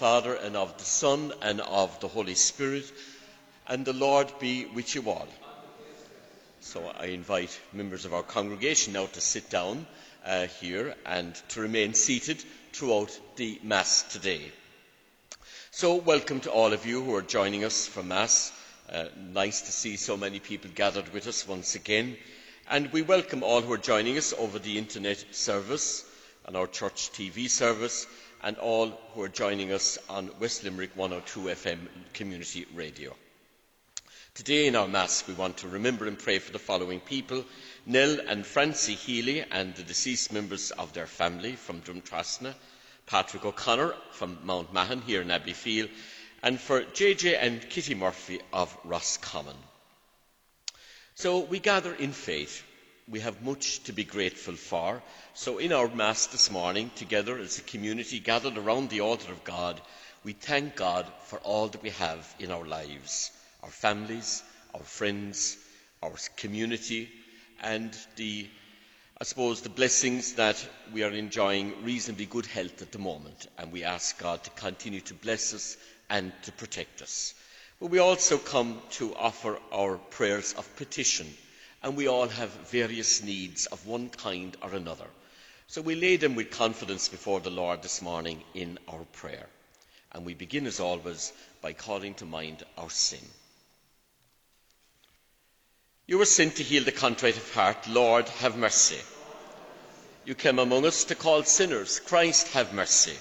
Father, 0.00 0.34
and 0.34 0.56
of 0.56 0.78
the 0.78 0.84
Son, 0.84 1.30
and 1.42 1.60
of 1.60 2.00
the 2.00 2.08
Holy 2.08 2.34
Spirit, 2.34 2.90
and 3.68 3.84
the 3.84 3.92
Lord 3.92 4.32
be 4.38 4.64
with 4.64 4.94
you 4.94 5.10
all. 5.10 5.28
So 6.62 6.90
I 6.98 7.08
invite 7.08 7.60
members 7.74 8.06
of 8.06 8.14
our 8.14 8.22
congregation 8.22 8.94
now 8.94 9.04
to 9.04 9.20
sit 9.20 9.50
down 9.50 9.86
uh, 10.24 10.46
here 10.46 10.94
and 11.04 11.34
to 11.50 11.60
remain 11.60 11.92
seated 11.92 12.42
throughout 12.72 13.10
the 13.36 13.60
Mass 13.62 14.04
today. 14.04 14.40
So, 15.70 15.96
welcome 15.96 16.40
to 16.40 16.50
all 16.50 16.72
of 16.72 16.86
you 16.86 17.04
who 17.04 17.14
are 17.14 17.20
joining 17.20 17.64
us 17.64 17.86
for 17.86 18.02
Mass. 18.02 18.52
Uh, 18.90 19.04
nice 19.18 19.60
to 19.60 19.70
see 19.70 19.96
so 19.96 20.16
many 20.16 20.40
people 20.40 20.70
gathered 20.74 21.12
with 21.12 21.26
us 21.26 21.46
once 21.46 21.74
again. 21.74 22.16
And 22.70 22.90
we 22.90 23.02
welcome 23.02 23.42
all 23.42 23.60
who 23.60 23.74
are 23.74 23.76
joining 23.92 24.16
us 24.16 24.32
over 24.38 24.58
the 24.58 24.78
internet 24.78 25.22
service 25.32 26.06
and 26.46 26.56
our 26.56 26.66
church 26.66 27.10
TV 27.12 27.50
service, 27.50 28.06
and 28.42 28.56
all 28.58 28.88
who 29.14 29.22
are 29.22 29.28
joining 29.28 29.72
us 29.72 29.98
on 30.08 30.30
West 30.40 30.64
Limerick 30.64 30.90
102 30.96 31.40
FM 31.40 31.78
community 32.14 32.66
radio. 32.74 33.14
Today 34.34 34.66
in 34.68 34.76
our 34.76 34.88
Mass, 34.88 35.26
we 35.26 35.34
want 35.34 35.58
to 35.58 35.68
remember 35.68 36.06
and 36.06 36.18
pray 36.18 36.38
for 36.38 36.52
the 36.52 36.58
following 36.58 37.00
people 37.00 37.44
Nell 37.84 38.18
and 38.28 38.46
Francie 38.46 38.94
Healy 38.94 39.42
and 39.50 39.74
the 39.74 39.82
deceased 39.82 40.32
members 40.32 40.70
of 40.70 40.92
their 40.92 41.06
family 41.06 41.56
from 41.56 41.80
Drumtrasna, 41.82 42.54
Patrick 43.06 43.44
O'Connor 43.44 43.94
from 44.12 44.38
Mount 44.44 44.72
Mahon 44.72 45.02
here 45.02 45.20
in 45.22 45.28
Abbeyfeale, 45.28 45.90
and 46.42 46.58
for 46.60 46.82
JJ 46.82 47.36
and 47.40 47.68
Kitty 47.68 47.94
Murphy 47.94 48.40
of 48.52 48.74
Roscommon. 48.84 49.56
So 51.16 51.40
we 51.40 51.58
gather 51.58 51.92
in 51.94 52.12
faith. 52.12 52.62
We 53.10 53.20
have 53.20 53.42
much 53.42 53.82
to 53.84 53.92
be 53.92 54.04
grateful 54.04 54.54
for. 54.54 55.02
So 55.34 55.58
in 55.58 55.72
our 55.72 55.88
Mass 55.88 56.26
this 56.26 56.50
morning, 56.50 56.90
together 56.94 57.38
as 57.38 57.58
a 57.58 57.62
community 57.62 58.20
gathered 58.20 58.56
around 58.56 58.88
the 58.88 59.00
altar 59.00 59.32
of 59.32 59.42
God, 59.42 59.80
we 60.22 60.32
thank 60.32 60.76
God 60.76 61.06
for 61.24 61.38
all 61.40 61.66
that 61.68 61.82
we 61.82 61.90
have 61.90 62.34
in 62.38 62.50
our 62.52 62.64
lives 62.64 63.32
our 63.62 63.70
families, 63.70 64.42
our 64.74 64.80
friends, 64.80 65.58
our 66.02 66.14
community, 66.36 67.10
and 67.62 67.94
the, 68.16 68.46
I 69.20 69.24
suppose, 69.24 69.60
the 69.60 69.68
blessings 69.68 70.34
that 70.34 70.64
we 70.92 71.02
are 71.02 71.10
enjoying 71.10 71.84
reasonably 71.84 72.26
good 72.26 72.46
health 72.46 72.80
at 72.80 72.92
the 72.92 72.98
moment. 72.98 73.48
And 73.58 73.70
we 73.72 73.84
ask 73.84 74.18
God 74.18 74.42
to 74.44 74.50
continue 74.50 75.00
to 75.02 75.14
bless 75.14 75.52
us 75.52 75.76
and 76.08 76.32
to 76.44 76.52
protect 76.52 77.02
us. 77.02 77.34
But 77.80 77.90
we 77.90 77.98
also 77.98 78.38
come 78.38 78.80
to 78.92 79.14
offer 79.14 79.58
our 79.72 79.96
prayers 79.96 80.54
of 80.54 80.76
petition, 80.76 81.26
and 81.82 81.96
we 81.96 82.08
all 82.08 82.28
have 82.28 82.50
various 82.70 83.22
needs 83.22 83.66
of 83.66 83.86
one 83.86 84.08
kind 84.10 84.56
or 84.62 84.74
another. 84.74 85.06
So 85.66 85.80
we 85.80 85.94
lay 85.94 86.16
them 86.16 86.34
with 86.34 86.50
confidence 86.50 87.08
before 87.08 87.40
the 87.40 87.50
Lord 87.50 87.82
this 87.82 88.02
morning 88.02 88.42
in 88.54 88.78
our 88.88 89.04
prayer. 89.12 89.46
And 90.12 90.26
we 90.26 90.34
begin, 90.34 90.66
as 90.66 90.80
always, 90.80 91.32
by 91.62 91.72
calling 91.72 92.14
to 92.14 92.26
mind 92.26 92.64
our 92.76 92.90
sin. 92.90 93.24
You 96.06 96.18
were 96.18 96.24
sent 96.24 96.56
to 96.56 96.64
heal 96.64 96.82
the 96.82 96.90
contrite 96.90 97.36
of 97.36 97.54
heart. 97.54 97.86
Lord, 97.88 98.28
have 98.40 98.56
mercy. 98.56 98.98
You 100.24 100.34
came 100.34 100.58
among 100.58 100.84
us 100.84 101.04
to 101.04 101.14
call 101.14 101.44
sinners. 101.44 102.00
Christ, 102.00 102.48
have 102.48 102.74
mercy. 102.74 103.16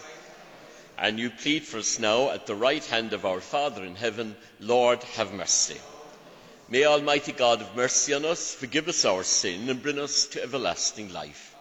And 0.97 1.19
you 1.19 1.29
plead 1.29 1.63
for 1.63 1.77
us 1.77 1.99
now 1.99 2.31
at 2.31 2.47
the 2.47 2.55
right 2.55 2.83
hand 2.85 3.13
of 3.13 3.25
our 3.25 3.39
Father 3.39 3.85
in 3.85 3.95
heaven. 3.95 4.35
Lord, 4.59 5.03
have 5.03 5.31
mercy. 5.31 5.77
May 6.72 6.85
Almighty 6.85 7.31
God 7.31 7.62
have 7.62 7.75
mercy 7.75 8.13
on 8.13 8.25
us, 8.25 8.53
forgive 8.53 8.88
us 8.88 9.03
our 9.03 9.24
sin, 9.24 9.69
and 9.69 9.81
bring 9.81 9.97
us 9.97 10.28
to 10.28 10.44
everlasting 10.44 11.12
life. 11.12 11.56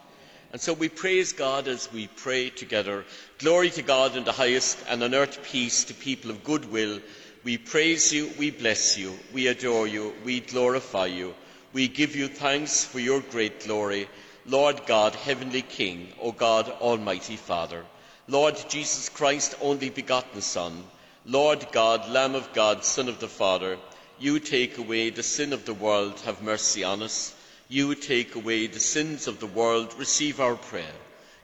And 0.53 0.61
so 0.61 0.75
we 0.75 0.91
praise 0.91 1.33
God 1.33 1.67
as 1.67 1.91
we 1.91 2.09
pray 2.09 2.51
together. 2.51 3.07
Glory 3.39 3.71
to 3.71 3.83
God 3.83 4.17
in 4.17 4.25
the 4.25 4.33
highest, 4.33 4.79
and 4.87 5.03
on 5.03 5.15
earth 5.15 5.43
peace 5.45 5.85
to 5.85 5.95
people 5.95 6.31
of 6.31 6.45
good 6.45 6.71
will. 6.71 7.01
We 7.43 7.57
praise 7.57 8.13
you, 8.13 8.31
we 8.39 8.51
bless 8.51 8.99
you, 8.99 9.19
we 9.33 9.47
adore 9.47 9.87
you, 9.87 10.13
we 10.25 10.41
glorify 10.41 11.07
you. 11.07 11.35
We 11.73 11.89
give 11.89 12.15
you 12.15 12.29
thanks 12.29 12.85
for 12.85 13.01
your 13.01 13.23
great 13.23 13.65
glory. 13.65 14.11
Lord 14.45 14.85
God, 14.85 15.15
Heavenly 15.15 15.63
King, 15.63 16.13
O 16.21 16.33
God, 16.33 16.69
Almighty 16.83 17.37
Father. 17.37 17.83
Lord 18.27 18.63
Jesus 18.69 19.09
Christ, 19.09 19.55
only 19.63 19.89
begotten 19.89 20.43
Son. 20.43 20.85
Lord 21.25 21.67
God, 21.73 22.11
Lamb 22.11 22.35
of 22.35 22.53
God, 22.53 22.85
Son 22.85 23.09
of 23.09 23.21
the 23.21 23.29
Father. 23.29 23.79
You 24.21 24.41
take 24.41 24.79
away 24.79 25.11
the 25.11 25.23
sin 25.23 25.53
of 25.53 25.65
the 25.65 25.75
world, 25.75 26.19
have 26.21 26.43
mercy 26.43 26.83
on 26.83 27.03
us. 27.03 27.35
You 27.69 27.95
take 27.95 28.35
away 28.35 28.67
the 28.67 28.81
sins 28.81 29.29
of 29.29 29.39
the 29.39 29.47
world, 29.47 29.95
receive 29.97 30.41
our 30.41 30.57
prayer. 30.57 30.95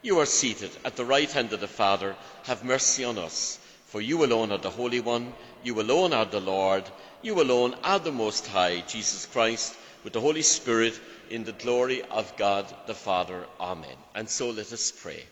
You 0.03 0.19
are 0.19 0.27
seated 0.27 0.71
at 0.85 0.97
the 0.97 1.05
right 1.05 1.31
hand 1.31 1.53
of 1.53 1.61
the 1.61 1.69
Father, 1.69 2.17
have 2.45 2.65
mercy 2.65 3.05
on 3.05 3.17
us. 3.17 3.59
For 3.87 4.01
you 4.01 4.25
alone 4.25 4.51
are 4.51 4.59
the 4.59 4.71
Holy 4.71 5.01
One, 5.01 5.35
you 5.63 5.81
alone 5.81 6.13
are 6.13 6.25
the 6.25 6.41
Lord, 6.41 6.83
you 7.23 7.41
alone 7.41 7.77
are 7.85 8.01
the 8.01 8.11
Most 8.11 8.49
High, 8.49 8.81
Jesus 8.89 9.27
Christ, 9.27 9.75
with 10.03 10.13
the 10.13 10.21
Holy 10.21 10.43
Spirit, 10.43 10.99
in 11.31 11.45
the 11.45 11.53
glory 11.53 12.03
of 12.03 12.37
God 12.37 12.67
the 12.89 12.95
Father. 12.95 13.47
Amen. 13.61 13.97
And 14.17 14.29
so 14.29 14.51
let 14.51 14.73
us 14.73 14.91
pray. 14.91 15.23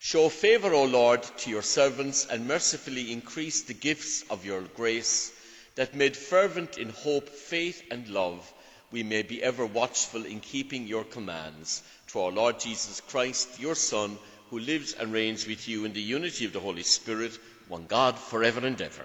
Show 0.00 0.28
favour, 0.28 0.74
O 0.74 0.84
Lord, 0.84 1.22
to 1.22 1.50
your 1.50 1.62
servants, 1.62 2.26
and 2.26 2.48
mercifully 2.48 3.12
increase 3.12 3.62
the 3.62 3.74
gifts 3.74 4.24
of 4.28 4.44
your 4.44 4.62
grace, 4.62 5.32
that 5.74 5.94
made 5.94 6.16
fervent 6.16 6.78
in 6.78 6.90
hope, 6.90 7.28
faith, 7.28 7.82
and 7.90 8.08
love, 8.08 8.52
we 8.90 9.02
may 9.02 9.22
be 9.22 9.42
ever 9.42 9.66
watchful 9.66 10.24
in 10.24 10.40
keeping 10.40 10.86
your 10.86 11.04
commands. 11.04 11.82
To 12.08 12.20
our 12.20 12.30
Lord 12.30 12.60
Jesus 12.60 13.00
Christ, 13.00 13.58
your 13.58 13.74
Son, 13.74 14.16
who 14.50 14.60
lives 14.60 14.92
and 14.92 15.12
reigns 15.12 15.46
with 15.46 15.66
you 15.68 15.84
in 15.84 15.92
the 15.92 16.00
unity 16.00 16.44
of 16.44 16.52
the 16.52 16.60
Holy 16.60 16.84
Spirit, 16.84 17.36
one 17.68 17.86
God, 17.86 18.18
forever 18.18 18.64
and 18.64 18.80
ever. 18.80 19.04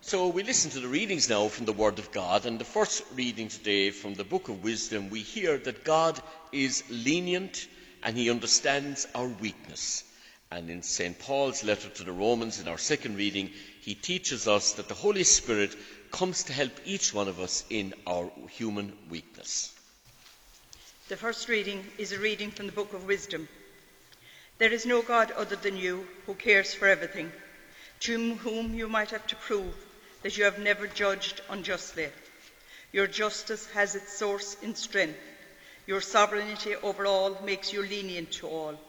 So 0.00 0.28
we 0.28 0.42
listen 0.42 0.70
to 0.72 0.80
the 0.80 0.86
readings 0.86 1.30
now 1.30 1.48
from 1.48 1.64
the 1.64 1.72
Word 1.72 1.98
of 1.98 2.12
God, 2.12 2.44
and 2.44 2.58
the 2.58 2.64
first 2.64 3.02
reading 3.14 3.48
today 3.48 3.90
from 3.90 4.14
the 4.14 4.22
Book 4.22 4.48
of 4.48 4.62
Wisdom, 4.62 5.08
we 5.08 5.20
hear 5.20 5.56
that 5.56 5.82
God 5.82 6.20
is 6.52 6.84
lenient 6.90 7.66
and 8.02 8.16
He 8.16 8.30
understands 8.30 9.08
our 9.14 9.26
weakness. 9.26 10.04
And 10.50 10.68
in 10.70 10.82
St. 10.82 11.18
Paul's 11.18 11.64
letter 11.64 11.88
to 11.88 12.04
the 12.04 12.12
Romans, 12.12 12.60
in 12.60 12.68
our 12.68 12.78
second 12.78 13.16
reading, 13.16 13.50
he 13.84 13.94
teaches 13.94 14.48
us 14.48 14.72
that 14.72 14.88
the 14.88 14.94
Holy 14.94 15.24
Spirit 15.24 15.76
comes 16.10 16.44
to 16.44 16.54
help 16.54 16.72
each 16.86 17.12
one 17.12 17.28
of 17.28 17.38
us 17.38 17.64
in 17.68 17.92
our 18.06 18.30
human 18.48 18.96
weakness. 19.10 19.74
The 21.08 21.18
first 21.18 21.50
reading 21.50 21.84
is 21.98 22.12
a 22.12 22.18
reading 22.18 22.50
from 22.50 22.64
the 22.64 22.72
Book 22.72 22.94
of 22.94 23.04
Wisdom. 23.04 23.46
There 24.56 24.72
is 24.72 24.86
no 24.86 25.02
God 25.02 25.32
other 25.32 25.56
than 25.56 25.76
you 25.76 26.06
who 26.24 26.34
cares 26.34 26.72
for 26.72 26.88
everything, 26.88 27.30
to 28.00 28.36
whom 28.36 28.74
you 28.74 28.88
might 28.88 29.10
have 29.10 29.26
to 29.26 29.36
prove 29.36 29.74
that 30.22 30.38
you 30.38 30.44
have 30.44 30.58
never 30.58 30.86
judged 30.86 31.42
unjustly. 31.50 32.08
Your 32.90 33.06
justice 33.06 33.66
has 33.72 33.94
its 33.94 34.14
source 34.14 34.56
in 34.62 34.74
strength. 34.76 35.18
Your 35.86 36.00
sovereignty 36.00 36.74
over 36.76 37.04
all 37.04 37.36
makes 37.44 37.70
you 37.70 37.82
lenient 37.82 38.32
to 38.32 38.48
all. 38.48 38.80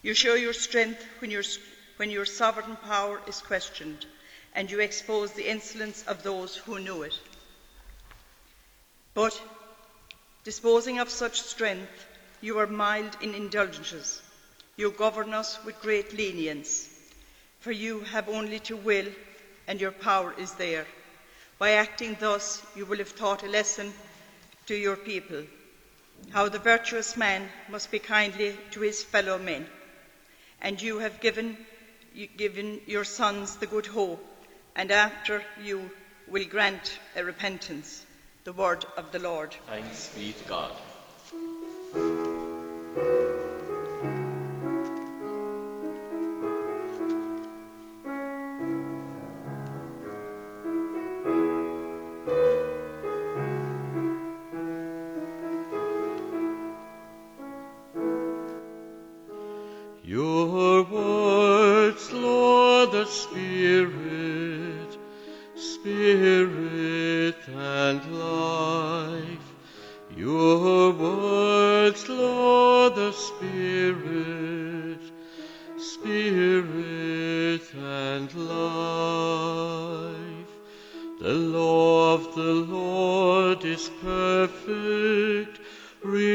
You 0.00 0.14
show 0.14 0.34
your 0.34 0.52
strength 0.52 1.04
when, 1.18 1.32
when 2.02 2.10
your 2.10 2.24
sovereign 2.24 2.76
power 2.84 3.20
is 3.28 3.40
questioned, 3.42 4.06
and 4.56 4.68
you 4.68 4.80
expose 4.80 5.30
the 5.34 5.48
insolence 5.48 6.02
of 6.08 6.24
those 6.24 6.56
who 6.56 6.80
knew 6.80 7.04
it. 7.04 7.16
But, 9.14 9.40
disposing 10.42 10.98
of 10.98 11.08
such 11.08 11.40
strength, 11.42 12.06
you 12.40 12.58
are 12.58 12.66
mild 12.66 13.16
in 13.20 13.36
indulgences. 13.36 14.20
You 14.76 14.90
govern 14.90 15.32
us 15.32 15.64
with 15.64 15.80
great 15.80 16.12
lenience, 16.12 16.88
for 17.60 17.70
you 17.70 18.00
have 18.00 18.28
only 18.28 18.58
to 18.66 18.76
will, 18.76 19.06
and 19.68 19.80
your 19.80 19.92
power 19.92 20.34
is 20.36 20.54
there. 20.54 20.86
By 21.60 21.70
acting 21.74 22.16
thus, 22.18 22.66
you 22.74 22.84
will 22.84 22.98
have 22.98 23.14
taught 23.14 23.44
a 23.44 23.48
lesson 23.48 23.94
to 24.66 24.74
your 24.74 24.96
people 24.96 25.44
how 26.30 26.48
the 26.48 26.58
virtuous 26.58 27.16
man 27.16 27.48
must 27.68 27.92
be 27.92 28.00
kindly 28.00 28.56
to 28.72 28.80
his 28.80 29.04
fellow 29.04 29.38
men. 29.38 29.68
And 30.60 30.82
you 30.82 30.98
have 30.98 31.20
given, 31.20 31.56
given 32.36 32.80
your 32.86 33.04
sons 33.04 33.56
the 33.56 33.66
good 33.66 33.86
hope, 33.86 34.24
and 34.76 34.90
after 34.90 35.42
you 35.62 35.90
will 36.28 36.44
grant 36.44 36.98
a 37.16 37.24
repentance. 37.24 38.04
The 38.44 38.52
word 38.52 38.84
of 38.96 39.12
the 39.12 39.20
Lord. 39.20 39.54
Thanks 39.66 40.08
be 40.16 40.32
to 40.32 40.44
God. 40.44 42.31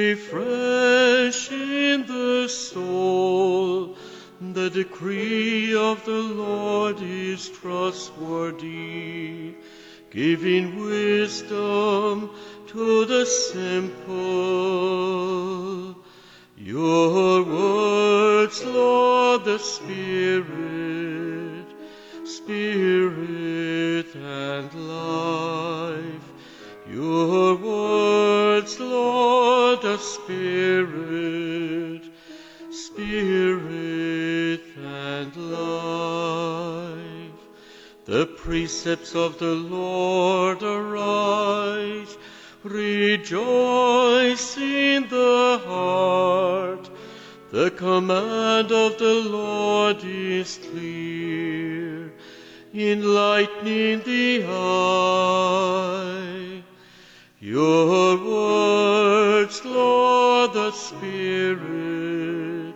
Refreshing 0.10 2.06
the 2.06 2.48
soul. 2.48 3.98
The 4.40 4.70
decree 4.70 5.76
of 5.76 6.06
the 6.06 6.12
Lord 6.12 7.02
is 7.02 7.50
trustworthy, 7.50 9.56
giving 10.12 10.80
wisdom 10.80 12.30
to 12.68 13.06
the 13.06 13.26
simple. 13.26 14.06
Your 16.56 17.44
words, 17.44 18.64
Lord, 18.64 19.44
the 19.44 19.58
Spirit, 19.58 20.46
Spirit 22.24 24.16
and 24.16 24.74
life. 24.88 26.28
Your 26.90 27.56
words, 27.56 28.80
Lord, 28.80 29.57
Spirit, 30.00 30.92
Spirit 32.72 34.62
and 34.78 35.36
life. 35.36 37.08
The 38.06 38.26
precepts 38.26 39.16
of 39.16 39.38
the 39.38 39.54
Lord 39.54 40.64
arise, 40.64 42.18
rejoice 42.64 44.58
in 44.58 45.10
the 45.10 45.62
heart. 45.66 46.90
The 47.52 47.72
command 47.72 48.72
of 48.72 48.98
the 48.98 49.14
Lord 49.14 50.04
is 50.04 50.58
clear, 50.72 52.14
enlightening 52.74 54.02
the 54.02 54.46
eye. 54.46 55.88
Your 57.40 58.18
words, 58.18 59.64
Lord, 59.64 60.54
the 60.54 60.72
Spirit, 60.72 62.74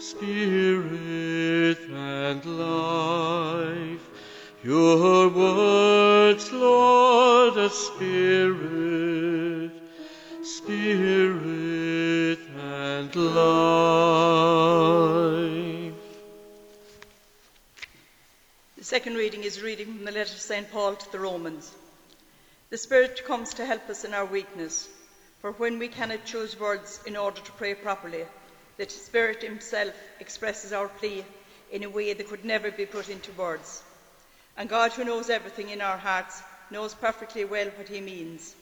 Spirit 0.00 1.78
and 1.88 2.44
life. 2.44 4.00
Your 4.64 5.28
words, 5.28 6.50
Lord, 6.50 7.54
the 7.54 7.68
Spirit, 7.68 9.70
Spirit 10.42 12.40
and 12.58 13.14
life. 13.14 13.44
The 18.78 18.84
second 18.84 19.14
reading 19.14 19.44
is 19.44 19.62
reading 19.62 19.86
from 19.86 20.04
the 20.04 20.10
letter 20.10 20.32
of 20.32 20.40
St. 20.40 20.68
Paul 20.72 20.96
to 20.96 21.12
the 21.12 21.20
Romans. 21.20 21.72
The 22.72 22.78
Spirit 22.78 23.26
comes 23.26 23.52
to 23.54 23.66
help 23.66 23.90
us 23.90 24.02
in 24.02 24.14
our 24.14 24.24
weakness, 24.24 24.88
for 25.42 25.52
when 25.52 25.78
we 25.78 25.88
cannot 25.88 26.24
choose 26.24 26.58
words 26.58 27.00
in 27.04 27.18
order 27.18 27.38
to 27.38 27.52
pray 27.52 27.74
properly, 27.74 28.24
the 28.78 28.88
Spirit 28.88 29.42
Himself 29.42 29.92
expresses 30.20 30.72
our 30.72 30.88
plea 30.88 31.22
in 31.70 31.82
a 31.82 31.90
way 31.90 32.14
that 32.14 32.28
could 32.28 32.46
never 32.46 32.70
be 32.70 32.86
put 32.86 33.10
into 33.10 33.30
words. 33.32 33.82
And 34.56 34.70
God, 34.70 34.92
who 34.92 35.04
knows 35.04 35.28
everything 35.28 35.68
in 35.68 35.82
our 35.82 35.98
hearts, 35.98 36.42
knows 36.70 36.94
perfectly 36.94 37.44
well 37.44 37.68
what 37.76 37.88
He 37.88 38.00
means, 38.00 38.54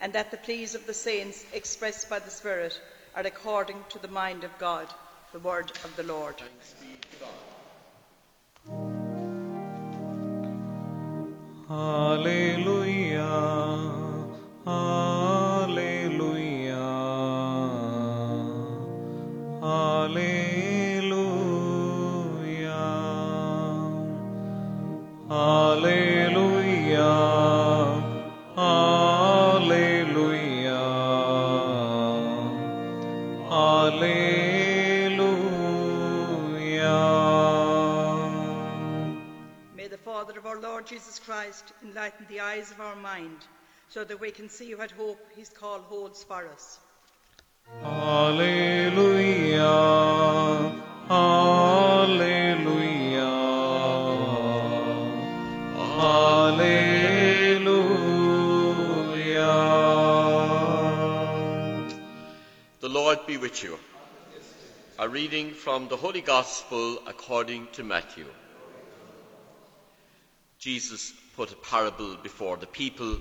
and 0.00 0.12
that 0.12 0.30
the 0.30 0.36
pleas 0.36 0.76
of 0.76 0.86
the 0.86 0.94
saints 0.94 1.44
expressed 1.52 2.08
by 2.08 2.20
the 2.20 2.30
Spirit 2.30 2.80
are 3.16 3.26
according 3.26 3.84
to 3.88 3.98
the 3.98 4.06
mind 4.06 4.44
of 4.44 4.56
God. 4.60 4.86
The 5.32 5.40
word 5.40 5.72
of 5.82 5.96
the 5.96 6.04
Lord. 6.04 6.40
Alleluia, 13.16 13.75
enlighten 41.86 42.26
the 42.28 42.40
eyes 42.40 42.70
of 42.72 42.80
our 42.80 42.96
mind, 42.96 43.38
so 43.88 44.02
that 44.04 44.20
we 44.20 44.30
can 44.32 44.48
see 44.48 44.74
what 44.74 44.90
hope 44.90 45.20
His 45.36 45.48
call 45.48 45.78
holds 45.78 46.24
for 46.24 46.48
us. 46.48 46.80
Alleluia, 47.84 49.62
Alleluia, 51.10 52.42
Alleluia. 55.78 56.96
The 62.80 62.88
Lord 62.88 63.26
be 63.26 63.36
with 63.36 63.62
you. 63.62 63.78
A 64.98 65.08
reading 65.08 65.52
from 65.52 65.88
the 65.88 65.96
Holy 65.96 66.22
Gospel 66.22 66.98
according 67.06 67.68
to 67.72 67.84
Matthew. 67.84 68.26
Jesus 70.58 71.12
put 71.36 71.52
a 71.52 71.56
parable 71.56 72.16
before 72.16 72.56
the 72.56 72.66
people. 72.66 73.20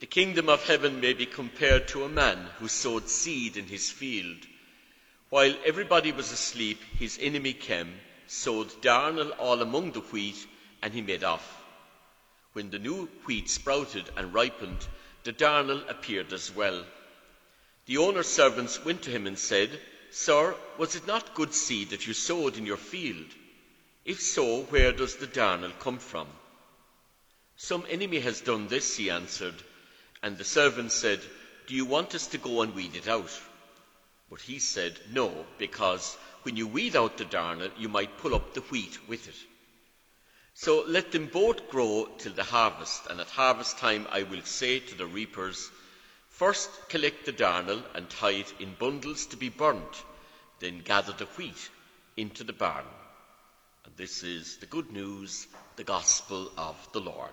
The 0.00 0.06
kingdom 0.06 0.48
of 0.48 0.66
heaven 0.66 1.00
may 1.00 1.12
be 1.12 1.26
compared 1.26 1.86
to 1.88 2.02
a 2.02 2.08
man 2.08 2.48
who 2.58 2.66
sowed 2.66 3.08
seed 3.08 3.56
in 3.56 3.66
his 3.66 3.88
field. 3.88 4.38
While 5.30 5.54
everybody 5.64 6.10
was 6.10 6.32
asleep, 6.32 6.80
his 6.98 7.18
enemy 7.22 7.52
came, 7.52 8.00
sowed 8.26 8.82
darnel 8.82 9.30
all 9.38 9.62
among 9.62 9.92
the 9.92 10.00
wheat, 10.00 10.46
and 10.82 10.92
he 10.92 11.02
made 11.02 11.22
off. 11.22 11.62
When 12.52 12.70
the 12.70 12.78
new 12.80 13.06
wheat 13.26 13.48
sprouted 13.48 14.10
and 14.16 14.34
ripened, 14.34 14.84
the 15.22 15.32
darnel 15.32 15.88
appeared 15.88 16.32
as 16.32 16.50
well. 16.54 16.84
The 17.86 17.98
owner's 17.98 18.28
servants 18.28 18.84
went 18.84 19.02
to 19.02 19.10
him 19.10 19.26
and 19.26 19.38
said, 19.38 19.80
Sir, 20.10 20.54
was 20.78 20.96
it 20.96 21.06
not 21.06 21.34
good 21.34 21.54
seed 21.54 21.90
that 21.90 22.06
you 22.06 22.12
sowed 22.12 22.56
in 22.58 22.66
your 22.66 22.76
field? 22.76 23.26
If 24.04 24.20
so, 24.20 24.64
where 24.64 24.92
does 24.92 25.16
the 25.16 25.26
darnel 25.28 25.72
come 25.78 25.98
from? 25.98 26.26
Some 27.64 27.86
enemy 27.88 28.18
has 28.18 28.40
done 28.40 28.66
this, 28.66 28.96
he 28.96 29.08
answered. 29.08 29.54
And 30.20 30.36
the 30.36 30.42
servant 30.42 30.90
said, 30.90 31.20
Do 31.68 31.76
you 31.76 31.84
want 31.84 32.12
us 32.12 32.26
to 32.26 32.38
go 32.38 32.62
and 32.62 32.74
weed 32.74 32.96
it 32.96 33.06
out? 33.06 33.30
But 34.28 34.40
he 34.40 34.58
said, 34.58 34.98
No, 35.12 35.46
because 35.58 36.16
when 36.42 36.56
you 36.56 36.66
weed 36.66 36.96
out 36.96 37.18
the 37.18 37.24
darnel, 37.24 37.70
you 37.78 37.88
might 37.88 38.18
pull 38.18 38.34
up 38.34 38.52
the 38.52 38.62
wheat 38.62 38.98
with 39.08 39.28
it. 39.28 39.36
So 40.54 40.82
let 40.88 41.12
them 41.12 41.28
both 41.28 41.70
grow 41.70 42.08
till 42.18 42.32
the 42.32 42.42
harvest, 42.42 43.06
and 43.06 43.20
at 43.20 43.30
harvest 43.30 43.78
time 43.78 44.08
I 44.10 44.24
will 44.24 44.42
say 44.42 44.80
to 44.80 44.96
the 44.96 45.06
reapers, 45.06 45.70
First 46.30 46.68
collect 46.88 47.26
the 47.26 47.32
darnel 47.32 47.84
and 47.94 48.10
tie 48.10 48.42
it 48.42 48.52
in 48.58 48.74
bundles 48.74 49.26
to 49.26 49.36
be 49.36 49.50
burnt, 49.50 50.02
then 50.58 50.80
gather 50.80 51.12
the 51.12 51.26
wheat 51.36 51.70
into 52.16 52.42
the 52.42 52.52
barn. 52.52 52.86
And 53.84 53.96
this 53.96 54.24
is 54.24 54.56
the 54.56 54.66
good 54.66 54.90
news, 54.90 55.46
the 55.76 55.84
gospel 55.84 56.50
of 56.58 56.76
the 56.92 57.00
Lord. 57.00 57.30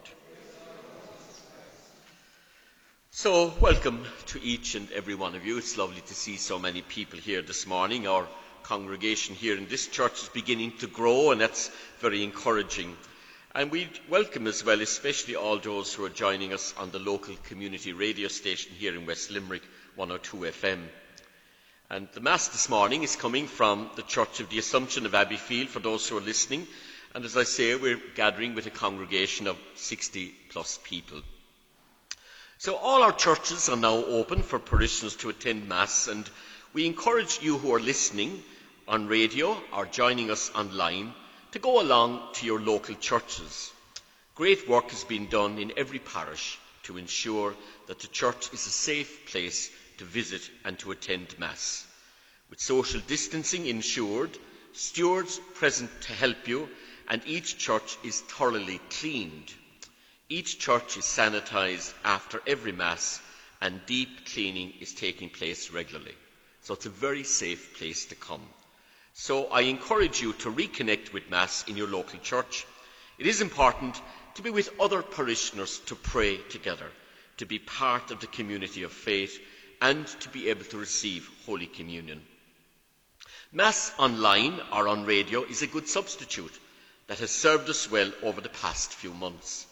So, 3.12 3.52
welcome 3.60 4.06
to 4.28 4.42
each 4.42 4.76
and 4.76 4.90
every 4.92 5.16
one 5.16 5.34
of 5.34 5.44
you. 5.44 5.58
It's 5.58 5.78
lovely 5.78 6.00
to 6.00 6.14
see 6.14 6.38
so 6.38 6.60
many 6.60 6.84
people 6.84 7.20
here 7.20 7.42
this 7.42 7.66
morning. 7.66 8.08
Our 8.08 8.28
congregation 8.62 9.34
here 9.34 9.58
in 9.58 9.68
this 9.68 9.88
church 9.88 10.22
is 10.22 10.30
beginning 10.30 10.78
to 10.78 10.88
grow, 10.88 11.32
and 11.32 11.42
that's 11.42 11.72
very 12.00 12.24
encouraging. 12.24 12.96
And 13.54 13.72
we 13.72 13.90
welcome 14.10 14.46
as 14.46 14.64
well, 14.64 14.80
especially 14.80 15.36
all 15.36 15.58
those 15.58 15.92
who 15.92 16.06
are 16.06 16.10
joining 16.10 16.54
us 16.54 16.74
on 16.78 16.92
the 16.92 17.00
local 17.00 17.36
community 17.44 17.94
radio 17.94 18.28
station 18.28 18.72
here 18.74 18.96
in 18.96 19.08
West 19.08 19.32
Limerick, 19.32 19.64
102 19.96 20.38
FM. 20.52 20.88
And 21.90 22.08
the 22.14 22.22
Mass 22.22 22.48
this 22.50 22.70
morning 22.70 23.02
is 23.02 23.16
coming 23.16 23.48
from 23.48 23.90
the 23.96 24.04
Church 24.04 24.40
of 24.40 24.50
the 24.50 24.60
Assumption 24.60 25.08
of 25.08 25.14
Abbeyfeale 25.14 25.68
for 25.68 25.80
those 25.80 26.08
who 26.08 26.18
are 26.18 26.22
listening. 26.22 26.68
And 27.16 27.26
as 27.26 27.36
I 27.36 27.44
say, 27.44 27.76
we're 27.76 28.02
gathering 28.16 28.54
with 28.54 28.68
a 28.68 28.72
congregation 28.72 29.48
of 29.48 29.58
60 29.76 30.34
plus 30.52 30.80
people. 30.84 31.22
So 32.60 32.76
all 32.76 33.04
our 33.04 33.14
churches 33.14 33.70
are 33.70 33.78
now 33.78 33.96
open 33.96 34.44
for 34.44 34.60
parishioners 34.60 35.16
to 35.18 35.30
attend 35.30 35.70
Mass, 35.70 36.10
and 36.10 36.30
we 36.74 36.86
encourage 36.86 37.40
you 37.42 37.58
who 37.58 37.74
are 37.74 37.80
listening 37.80 38.44
on 38.86 39.08
radio 39.08 39.58
or 39.72 39.86
joining 39.86 40.30
us 40.30 40.52
online 40.54 41.14
to 41.54 41.60
go 41.60 41.80
along 41.80 42.34
to 42.34 42.46
your 42.46 42.60
local 42.60 42.96
churches. 42.96 43.72
Great 44.36 44.68
work 44.68 44.90
has 44.90 45.06
been 45.06 45.30
done 45.30 45.58
in 45.58 45.72
every 45.78 46.00
parish 46.00 46.60
to 46.84 46.98
ensure 46.98 47.56
that 47.88 48.00
the 48.00 48.08
church 48.08 48.52
is 48.52 48.68
a 48.68 48.72
safe 48.72 49.32
place 49.32 49.72
to 50.00 50.04
visit 50.04 50.42
and 50.66 50.78
to 50.80 50.92
attend 50.92 51.40
Mass. 51.40 51.88
With 52.50 52.60
social 52.60 53.00
distancing 53.08 53.68
ensured, 53.68 54.38
stewards 54.74 55.40
present 55.54 55.90
to 56.02 56.12
help 56.12 56.46
you, 56.46 56.68
and 57.08 57.22
each 57.26 57.58
church 57.58 57.98
is 58.04 58.20
thoroughly 58.20 58.82
cleaned. 59.00 59.50
Each 60.32 60.60
church 60.60 60.96
is 60.96 61.06
sanitised 61.06 61.92
after 62.04 62.40
every 62.46 62.72
Mass, 62.72 63.20
and 63.62 63.84
deep 63.88 64.28
cleaning 64.32 64.74
is 64.80 64.94
taking 64.94 65.32
place 65.32 65.72
regularly. 65.72 66.14
So 66.62 66.76
it's 66.76 66.86
a 66.86 66.92
very 66.92 67.24
safe 67.24 67.76
place 67.80 68.06
to 68.06 68.16
come. 68.16 68.48
So 69.14 69.48
I 69.48 69.62
encourage 69.62 70.22
you 70.22 70.34
to 70.34 70.52
reconnect 70.52 71.14
with 71.14 71.32
Mass 71.32 71.64
in 71.68 71.76
your 71.76 71.88
local 71.88 72.20
church. 72.20 72.68
It 73.18 73.26
is 73.26 73.42
important 73.42 74.00
to 74.36 74.44
be 74.44 74.52
with 74.52 74.80
other 74.80 75.02
parishioners 75.02 75.80
to 75.88 75.96
pray 75.96 76.38
together, 76.38 76.92
to 77.38 77.48
be 77.48 77.58
part 77.58 78.12
of 78.12 78.20
the 78.20 78.28
community 78.28 78.84
of 78.84 78.92
faith, 78.92 79.40
and 79.82 80.06
to 80.06 80.30
be 80.30 80.50
able 80.50 80.66
to 80.66 80.78
receive 80.78 81.28
Holy 81.48 81.66
Communion. 81.66 82.22
Mass 83.52 83.92
online 83.98 84.62
or 84.72 84.88
on 84.88 85.06
radio 85.06 85.44
is 85.44 85.64
a 85.64 85.68
good 85.68 85.88
substitute 85.88 86.54
that 87.08 87.18
has 87.18 87.32
served 87.32 87.68
us 87.68 87.90
well 87.90 88.12
over 88.22 88.42
the 88.42 88.50
past 88.50 88.94
few 88.94 89.12
months. 89.12 89.66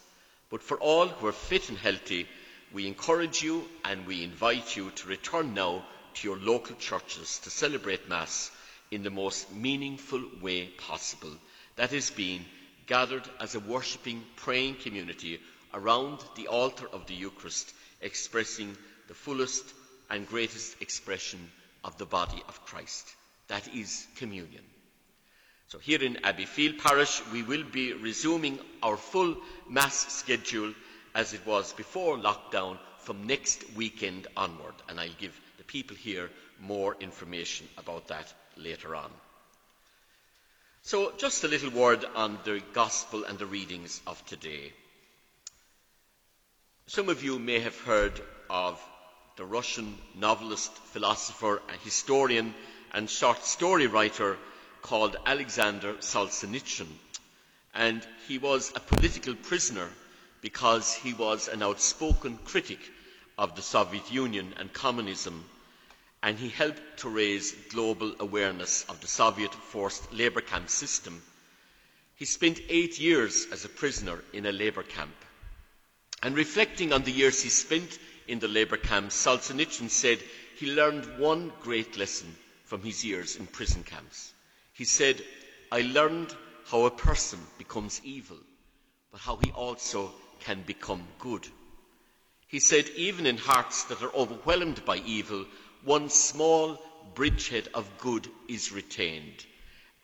But 0.50 0.62
for 0.62 0.78
all 0.78 1.08
who 1.08 1.26
are 1.26 1.32
fit 1.32 1.68
and 1.68 1.78
healthy, 1.78 2.26
we 2.72 2.86
encourage 2.86 3.42
you 3.42 3.68
and 3.84 4.06
we 4.06 4.24
invite 4.24 4.76
you 4.76 4.90
to 4.90 5.08
return 5.08 5.54
now 5.54 5.84
to 6.14 6.28
your 6.28 6.38
local 6.38 6.76
churches 6.76 7.38
to 7.40 7.50
celebrate 7.50 8.08
Mass 8.08 8.50
in 8.90 9.02
the 9.02 9.10
most 9.10 9.52
meaningful 9.52 10.22
way 10.40 10.66
possible. 10.66 11.32
That 11.76 11.92
is, 11.92 12.10
being 12.10 12.44
gathered 12.86 13.28
as 13.40 13.54
a 13.54 13.60
worshipping, 13.60 14.24
praying 14.36 14.76
community 14.76 15.40
around 15.74 16.18
the 16.36 16.48
altar 16.48 16.86
of 16.92 17.06
the 17.06 17.14
Eucharist, 17.14 17.72
expressing 18.00 18.76
the 19.08 19.14
fullest 19.14 19.64
and 20.08 20.26
greatest 20.26 20.80
expression 20.80 21.50
of 21.84 21.98
the 21.98 22.06
body 22.06 22.42
of 22.48 22.64
Christ. 22.64 23.14
That 23.48 23.68
is 23.74 24.06
communion. 24.16 24.64
So 25.68 25.78
here 25.78 26.02
in 26.02 26.14
Abbeyfeale 26.24 26.78
Parish, 26.78 27.20
we 27.30 27.42
will 27.42 27.62
be 27.62 27.92
resuming 27.92 28.58
our 28.82 28.96
full 28.96 29.36
Mass 29.68 30.14
schedule 30.14 30.72
as 31.14 31.34
it 31.34 31.44
was 31.46 31.74
before 31.74 32.16
lockdown 32.16 32.78
from 33.00 33.26
next 33.26 33.64
weekend 33.76 34.26
onward. 34.34 34.72
And 34.88 34.98
I'll 34.98 35.20
give 35.20 35.38
the 35.58 35.64
people 35.64 35.94
here 35.94 36.30
more 36.58 36.96
information 37.00 37.68
about 37.76 38.08
that 38.08 38.32
later 38.56 38.96
on. 38.96 39.10
So, 40.84 41.12
just 41.18 41.44
a 41.44 41.48
little 41.48 41.70
word 41.70 42.02
on 42.14 42.38
the 42.44 42.62
Gospel 42.72 43.24
and 43.24 43.38
the 43.38 43.44
readings 43.44 44.00
of 44.06 44.24
today. 44.24 44.72
Some 46.86 47.10
of 47.10 47.22
you 47.22 47.38
may 47.38 47.60
have 47.60 47.78
heard 47.80 48.18
of 48.48 48.82
the 49.36 49.44
Russian 49.44 49.98
novelist, 50.14 50.72
philosopher, 50.72 51.60
historian 51.84 52.54
and 52.94 53.10
short 53.10 53.44
story 53.44 53.86
writer 53.86 54.38
called 54.88 55.18
Alexander 55.26 55.92
Solzhenitsyn. 56.00 56.88
And 57.74 58.00
he 58.26 58.38
was 58.38 58.72
a 58.74 58.80
political 58.80 59.34
prisoner 59.34 59.86
because 60.40 60.94
he 60.94 61.12
was 61.12 61.46
an 61.48 61.62
outspoken 61.62 62.38
critic 62.38 62.78
of 63.36 63.54
the 63.54 63.60
Soviet 63.60 64.10
Union 64.10 64.54
and 64.56 64.72
communism, 64.72 65.44
and 66.22 66.38
he 66.38 66.48
helped 66.48 66.80
to 67.00 67.10
raise 67.10 67.52
global 67.68 68.14
awareness 68.18 68.86
of 68.88 68.98
the 69.02 69.08
Soviet 69.08 69.52
forced 69.52 70.10
labour 70.10 70.40
camp 70.40 70.70
system. 70.70 71.22
He 72.16 72.24
spent 72.24 72.58
eight 72.70 72.98
years 72.98 73.46
as 73.52 73.66
a 73.66 73.68
prisoner 73.68 74.24
in 74.32 74.46
a 74.46 74.52
labour 74.52 74.84
camp. 74.84 75.14
And 76.22 76.34
reflecting 76.34 76.94
on 76.94 77.02
the 77.02 77.12
years 77.12 77.42
he 77.42 77.50
spent 77.50 77.98
in 78.26 78.38
the 78.38 78.48
labour 78.48 78.78
camp, 78.78 79.10
Solzhenitsyn 79.10 79.90
said 79.90 80.18
he 80.56 80.72
learned 80.72 81.18
one 81.18 81.52
great 81.60 81.98
lesson 81.98 82.34
from 82.64 82.80
his 82.80 83.04
years 83.04 83.36
in 83.36 83.46
prison 83.46 83.84
camps. 83.84 84.32
He 84.78 84.84
said, 84.84 85.20
I 85.72 85.80
learned 85.80 86.32
how 86.66 86.86
a 86.86 86.90
person 86.92 87.44
becomes 87.58 88.00
evil, 88.04 88.38
but 89.10 89.20
how 89.20 89.34
he 89.34 89.50
also 89.50 90.14
can 90.38 90.62
become 90.62 91.04
good. 91.18 91.48
He 92.46 92.60
said, 92.60 92.88
even 92.90 93.26
in 93.26 93.38
hearts 93.38 93.82
that 93.86 94.00
are 94.02 94.14
overwhelmed 94.14 94.84
by 94.84 94.98
evil, 94.98 95.46
one 95.82 96.08
small 96.10 96.80
bridgehead 97.16 97.68
of 97.74 97.98
good 97.98 98.30
is 98.46 98.70
retained, 98.70 99.44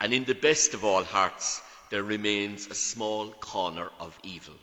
and 0.00 0.12
in 0.12 0.25
the 0.25 0.35
best 0.35 0.75
of 0.75 0.85
all 0.85 1.04
hearts 1.04 1.62
there 1.90 2.02
remains 2.02 2.66
a 2.66 2.75
small 2.75 3.31
corner 3.31 3.90
of 4.00 4.19
evil. 4.25 4.57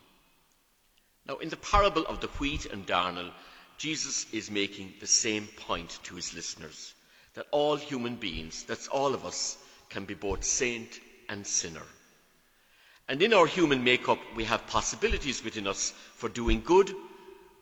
Now, 1.26 1.38
in 1.38 1.48
the 1.48 1.56
parable 1.56 2.06
of 2.06 2.20
the 2.20 2.28
wheat 2.28 2.66
and 2.66 2.86
darnel, 2.86 3.32
Jesus 3.78 4.26
is 4.34 4.52
making 4.52 4.96
the 5.00 5.08
same 5.08 5.48
point 5.48 6.00
to 6.04 6.16
his 6.16 6.34
listeners 6.34 6.94
that 7.36 7.48
all 7.52 7.78
human 7.78 8.18
beings, 8.18 8.64
that's 8.64 8.90
all 8.90 9.14
of 9.14 9.26
us, 9.26 9.58
can 9.92 10.06
be 10.06 10.14
both 10.14 10.44
saint 10.44 11.00
and 11.30 11.46
sinner. 11.46 11.86
And 13.08 13.22
in 13.22 13.34
our 13.34 13.46
human 13.46 13.84
makeup, 13.84 14.20
we 14.36 14.46
have 14.46 14.66
possibilities 14.68 15.44
within 15.44 15.68
us 15.68 15.94
for 16.16 16.30
doing 16.30 16.62
good, 16.62 16.94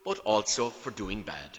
but 0.04 0.18
also 0.20 0.70
for 0.70 0.90
doing 0.90 1.22
bad. 1.22 1.58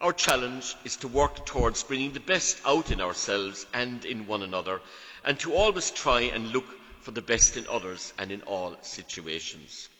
Our 0.00 0.14
challenge 0.14 0.74
is 0.84 0.96
to 0.96 1.08
work 1.08 1.44
towards 1.44 1.82
bringing 1.82 2.12
the 2.12 2.20
best 2.20 2.58
out 2.64 2.90
in 2.90 3.02
ourselves 3.02 3.66
and 3.74 4.02
in 4.06 4.26
one 4.26 4.42
another, 4.42 4.80
and 5.24 5.38
to 5.40 5.52
always 5.52 5.90
try 5.90 6.22
and 6.22 6.52
look 6.52 6.64
for 7.02 7.10
the 7.10 7.22
best 7.22 7.58
in 7.58 7.66
others 7.68 8.14
and 8.18 8.32
in 8.32 8.40
all 8.42 8.76
situations. 8.80 9.90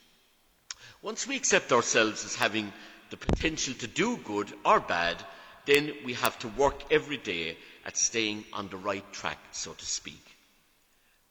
Once 1.03 1.27
we 1.27 1.35
accept 1.35 1.71
ourselves 1.71 2.25
as 2.25 2.35
having 2.35 2.73
the 3.11 3.17
potential 3.17 3.75
to 3.75 3.87
do 3.87 4.17
good 4.17 4.51
or 4.65 4.79
bad, 4.79 5.17
then 5.65 5.93
we 6.03 6.13
have 6.13 6.37
to 6.39 6.47
work 6.47 6.91
every 6.91 7.17
day 7.17 7.57
at 7.85 7.97
staying 7.97 8.45
on 8.53 8.67
the 8.69 8.77
right 8.77 9.11
track, 9.13 9.39
so 9.51 9.73
to 9.73 9.85
speak. 9.85 10.23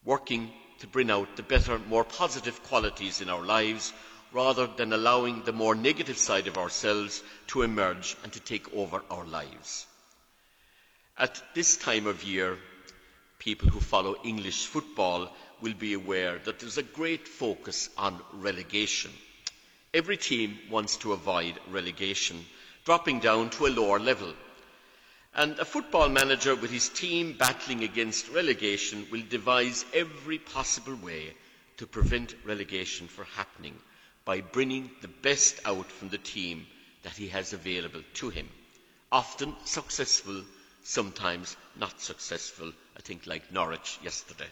Working 0.04 0.50
to 0.80 0.86
bring 0.86 1.10
out 1.10 1.36
the 1.36 1.42
better, 1.42 1.78
more 1.78 2.04
positive 2.04 2.62
qualities 2.64 3.20
in 3.20 3.28
our 3.28 3.44
lives 3.44 3.92
rather 4.32 4.66
than 4.66 4.92
allowing 4.92 5.42
the 5.42 5.52
more 5.52 5.74
negative 5.74 6.16
side 6.16 6.46
of 6.46 6.56
ourselves 6.56 7.22
to 7.48 7.62
emerge 7.62 8.16
and 8.22 8.32
to 8.32 8.40
take 8.40 8.72
over 8.74 9.02
our 9.10 9.26
lives. 9.26 9.86
At 11.18 11.42
this 11.54 11.76
time 11.76 12.06
of 12.06 12.22
year, 12.24 12.56
people 13.38 13.68
who 13.68 13.80
follow 13.80 14.16
English 14.24 14.66
football 14.66 15.34
will 15.60 15.74
be 15.74 15.94
aware 15.94 16.38
that 16.38 16.58
there's 16.58 16.78
a 16.78 16.82
great 16.82 17.28
focus 17.28 17.90
on 17.98 18.18
relegation. 18.32 19.10
Every 19.92 20.16
team 20.16 20.58
wants 20.70 20.96
to 20.98 21.12
avoid 21.12 21.54
relegation, 21.70 22.44
dropping 22.84 23.20
down 23.20 23.50
to 23.50 23.66
a 23.66 23.68
lower 23.68 23.98
level. 23.98 24.32
And 25.34 25.58
a 25.58 25.64
football 25.64 26.08
manager 26.08 26.56
with 26.56 26.70
his 26.70 26.88
team 26.88 27.34
battling 27.34 27.84
against 27.84 28.28
relegation 28.28 29.06
will 29.10 29.22
devise 29.28 29.84
every 29.94 30.38
possible 30.38 30.96
way 30.96 31.34
to 31.76 31.86
prevent 31.86 32.34
relegation 32.44 33.06
from 33.08 33.26
happening 33.26 33.78
by 34.24 34.40
bringing 34.40 34.90
the 35.00 35.08
best 35.08 35.60
out 35.64 35.90
from 35.90 36.08
the 36.08 36.18
team 36.18 36.66
that 37.02 37.16
he 37.16 37.28
has 37.28 37.52
available 37.52 38.02
to 38.14 38.28
him. 38.28 38.48
Often 39.12 39.56
successful, 39.64 40.44
sometimes 40.82 41.56
not 41.76 42.00
successful, 42.00 42.72
I 42.96 43.00
think 43.00 43.26
like 43.26 43.52
Norwich 43.52 43.98
yesterday. 44.02 44.48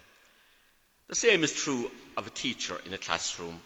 The 1.09 1.15
same 1.15 1.45
is 1.45 1.53
true 1.53 1.91
of 2.17 2.27
a 2.27 2.31
teacher 2.31 2.81
in 2.87 2.95
a 2.95 2.99
classroom. 2.99 3.61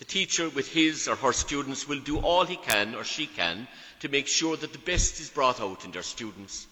The 0.00 0.06
teacher, 0.06 0.48
with 0.48 0.72
his 0.72 1.08
or 1.08 1.16
her 1.16 1.34
students, 1.34 1.86
will 1.86 2.00
do 2.00 2.20
all 2.20 2.46
he 2.46 2.56
can 2.56 2.94
or 2.94 3.04
she 3.04 3.26
can 3.26 3.68
to 4.00 4.08
make 4.08 4.28
sure 4.28 4.56
that 4.56 4.72
the 4.72 4.78
best 4.78 5.20
is 5.20 5.28
brought 5.28 5.60
out 5.60 5.84
in 5.84 5.90
their 5.90 6.02
students. 6.02 6.66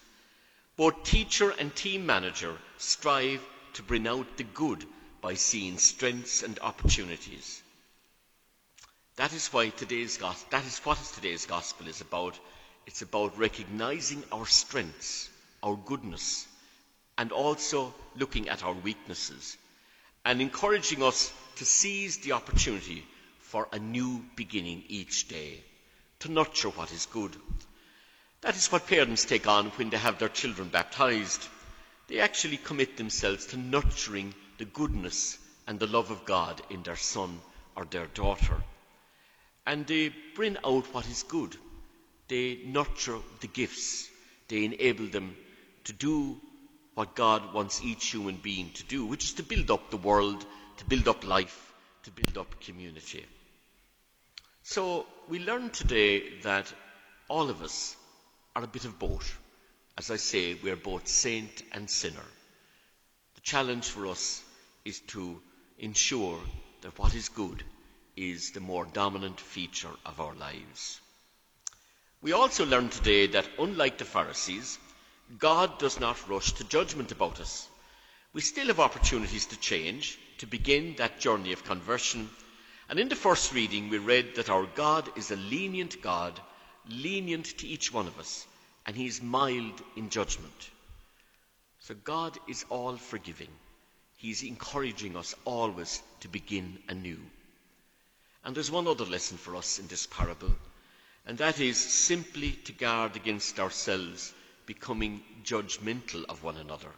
Both 0.77 1.05
teacher 1.05 1.51
and 1.51 1.77
team 1.77 2.07
manager 2.07 2.57
strive 2.79 3.47
to 3.75 3.83
bring 3.83 4.09
out 4.09 4.39
the 4.39 4.45
good 4.45 4.83
by 5.21 5.35
seeing 5.35 5.77
strengths 5.77 6.43
and 6.43 6.59
opportunities. 6.61 7.63
That 9.17 9.35
is 9.35 9.49
why 9.49 9.69
today's 9.69 10.17
that 10.17 10.65
is 10.65 10.79
what 10.79 10.97
today's 11.15 11.45
gospel 11.45 11.87
is 11.87 12.01
about. 12.01 12.39
It's 12.87 13.03
about 13.03 13.39
recognizing 13.39 14.25
our 14.33 14.47
strengths, 14.47 15.29
our 15.63 15.77
goodness, 15.77 16.47
and 17.19 17.31
also 17.31 17.93
looking 18.17 18.49
at 18.49 18.65
our 18.65 18.73
weaknesses 18.73 19.59
and 20.25 20.41
encouraging 20.41 21.03
us 21.03 21.31
to 21.57 21.67
seize 21.67 22.17
the 22.19 22.33
opportunity 22.33 23.05
for 23.49 23.67
a 23.73 23.79
new 23.79 24.23
beginning 24.37 24.85
each 24.89 25.27
day, 25.27 25.59
to 26.21 26.31
nurture 26.31 26.69
what 26.69 26.93
is 26.93 27.07
good. 27.07 27.35
That 28.43 28.55
is 28.55 28.71
what 28.71 28.87
parents 28.87 29.25
take 29.25 29.47
on 29.47 29.71
when 29.71 29.89
they 29.89 29.97
have 29.97 30.19
their 30.19 30.29
children 30.29 30.69
baptized. 30.69 31.49
They 32.09 32.21
actually 32.21 32.59
commit 32.59 32.99
themselves 32.99 33.47
to 33.47 33.57
nurturing 33.57 34.35
the 34.59 34.67
goodness 34.67 35.39
and 35.67 35.81
the 35.81 35.87
love 35.87 36.11
of 36.11 36.27
God 36.27 36.61
in 36.69 36.83
their 36.83 36.97
son 36.97 37.41
or 37.75 37.87
their 37.87 38.05
daughter. 38.09 38.57
And 39.67 39.87
they 39.87 40.13
bring 40.35 40.59
out 40.63 40.93
what 40.93 41.09
is 41.09 41.23
good. 41.23 41.57
They 42.29 42.61
nurture 42.67 43.19
the 43.41 43.47
gifts. 43.47 44.11
They 44.49 44.67
enable 44.67 45.07
them 45.07 45.35
to 45.85 45.95
do 45.95 46.37
what 46.95 47.15
God 47.15 47.55
wants 47.55 47.83
each 47.83 48.11
human 48.11 48.37
being 48.37 48.73
to 48.75 48.85
do, 48.85 49.07
which 49.07 49.25
is 49.25 49.33
to 49.35 49.43
build 49.43 49.71
up 49.71 49.91
the 49.91 49.97
world, 49.97 50.45
to 50.77 50.85
build 50.85 51.09
up 51.09 51.27
life, 51.27 51.73
to 52.03 52.11
build 52.11 52.37
up 52.37 52.61
community. 52.61 53.25
So 54.71 55.07
we 55.31 55.39
learn 55.39 55.71
today 55.71 56.41
that 56.43 56.71
all 57.27 57.49
of 57.49 57.63
us 57.63 57.97
are 58.55 58.63
a 58.63 58.67
bit 58.67 58.85
of 58.85 58.99
both. 58.99 59.39
As 59.97 60.11
I 60.11 60.17
say, 60.17 60.59
we 60.63 60.71
are 60.71 60.77
both 60.77 61.09
saint 61.09 61.63
and 61.73 61.89
sinner. 61.89 62.29
The 63.37 63.41
challenge 63.41 63.87
for 63.87 64.07
us 64.09 64.43
is 64.85 65.01
to 65.15 65.41
ensure 65.79 66.39
that 66.83 66.99
what 66.99 67.15
is 67.15 67.31
good 67.31 67.63
is 68.15 68.51
the 68.51 68.61
more 68.61 68.85
dominant 68.85 69.41
feature 69.41 69.97
of 70.05 70.21
our 70.21 70.35
lives. 70.35 71.01
We 72.21 72.33
also 72.33 72.67
learn 72.67 72.91
today 72.91 73.27
that 73.29 73.49
unlike 73.59 73.97
the 73.97 74.05
Pharisees, 74.05 74.79
God 75.39 75.79
does 75.79 75.99
not 75.99 76.29
rush 76.29 76.53
to 76.53 76.65
judgment 76.65 77.11
about 77.11 77.41
us. 77.41 77.67
We 78.35 78.43
still 78.43 78.67
have 78.67 78.81
opportunities 78.81 79.47
to 79.47 79.59
change, 79.59 80.19
to 80.39 80.47
begin 80.47 80.97
that 80.99 81.21
journey 81.21 81.55
of 81.55 81.65
conversion. 81.65 82.29
And 82.89 82.99
in 82.99 83.09
the 83.09 83.17
first 83.17 83.53
reading, 83.53 83.91
we 83.91 83.99
read 83.99 84.37
that 84.37 84.49
our 84.49 84.65
God 84.65 85.11
is 85.17 85.31
a 85.31 85.37
lenient 85.37 86.01
God, 86.01 86.41
lenient 86.89 87.59
to 87.59 87.67
each 87.67 87.93
one 87.93 88.07
of 88.07 88.19
us, 88.19 88.47
and 88.87 88.97
He 88.97 89.07
is 89.07 89.23
mild 89.23 89.83
in 89.97 90.09
judgment. 90.09 90.71
So 91.81 91.95
God 91.95 92.39
is 92.49 92.65
all 92.71 92.97
forgiving. 92.97 93.51
He's 94.17 94.43
encouraging 94.43 95.17
us 95.17 95.35
always 95.45 96.03
to 96.21 96.29
begin 96.29 96.79
anew. 96.89 97.21
And 98.45 98.55
there's 98.55 98.71
one 98.71 98.89
other 98.89 99.05
lesson 99.05 99.37
for 99.37 99.55
us 99.55 99.79
in 99.79 99.87
this 99.87 100.07
parable, 100.07 100.51
and 101.27 101.37
that 101.39 101.61
is 101.61 101.79
simply 101.79 102.53
to 102.65 102.73
guard 102.73 103.17
against 103.17 103.61
ourselves 103.61 104.33
becoming 104.65 105.23
judgmental 105.45 106.25
of 106.29 106.43
one 106.43 106.57
another. 106.57 106.91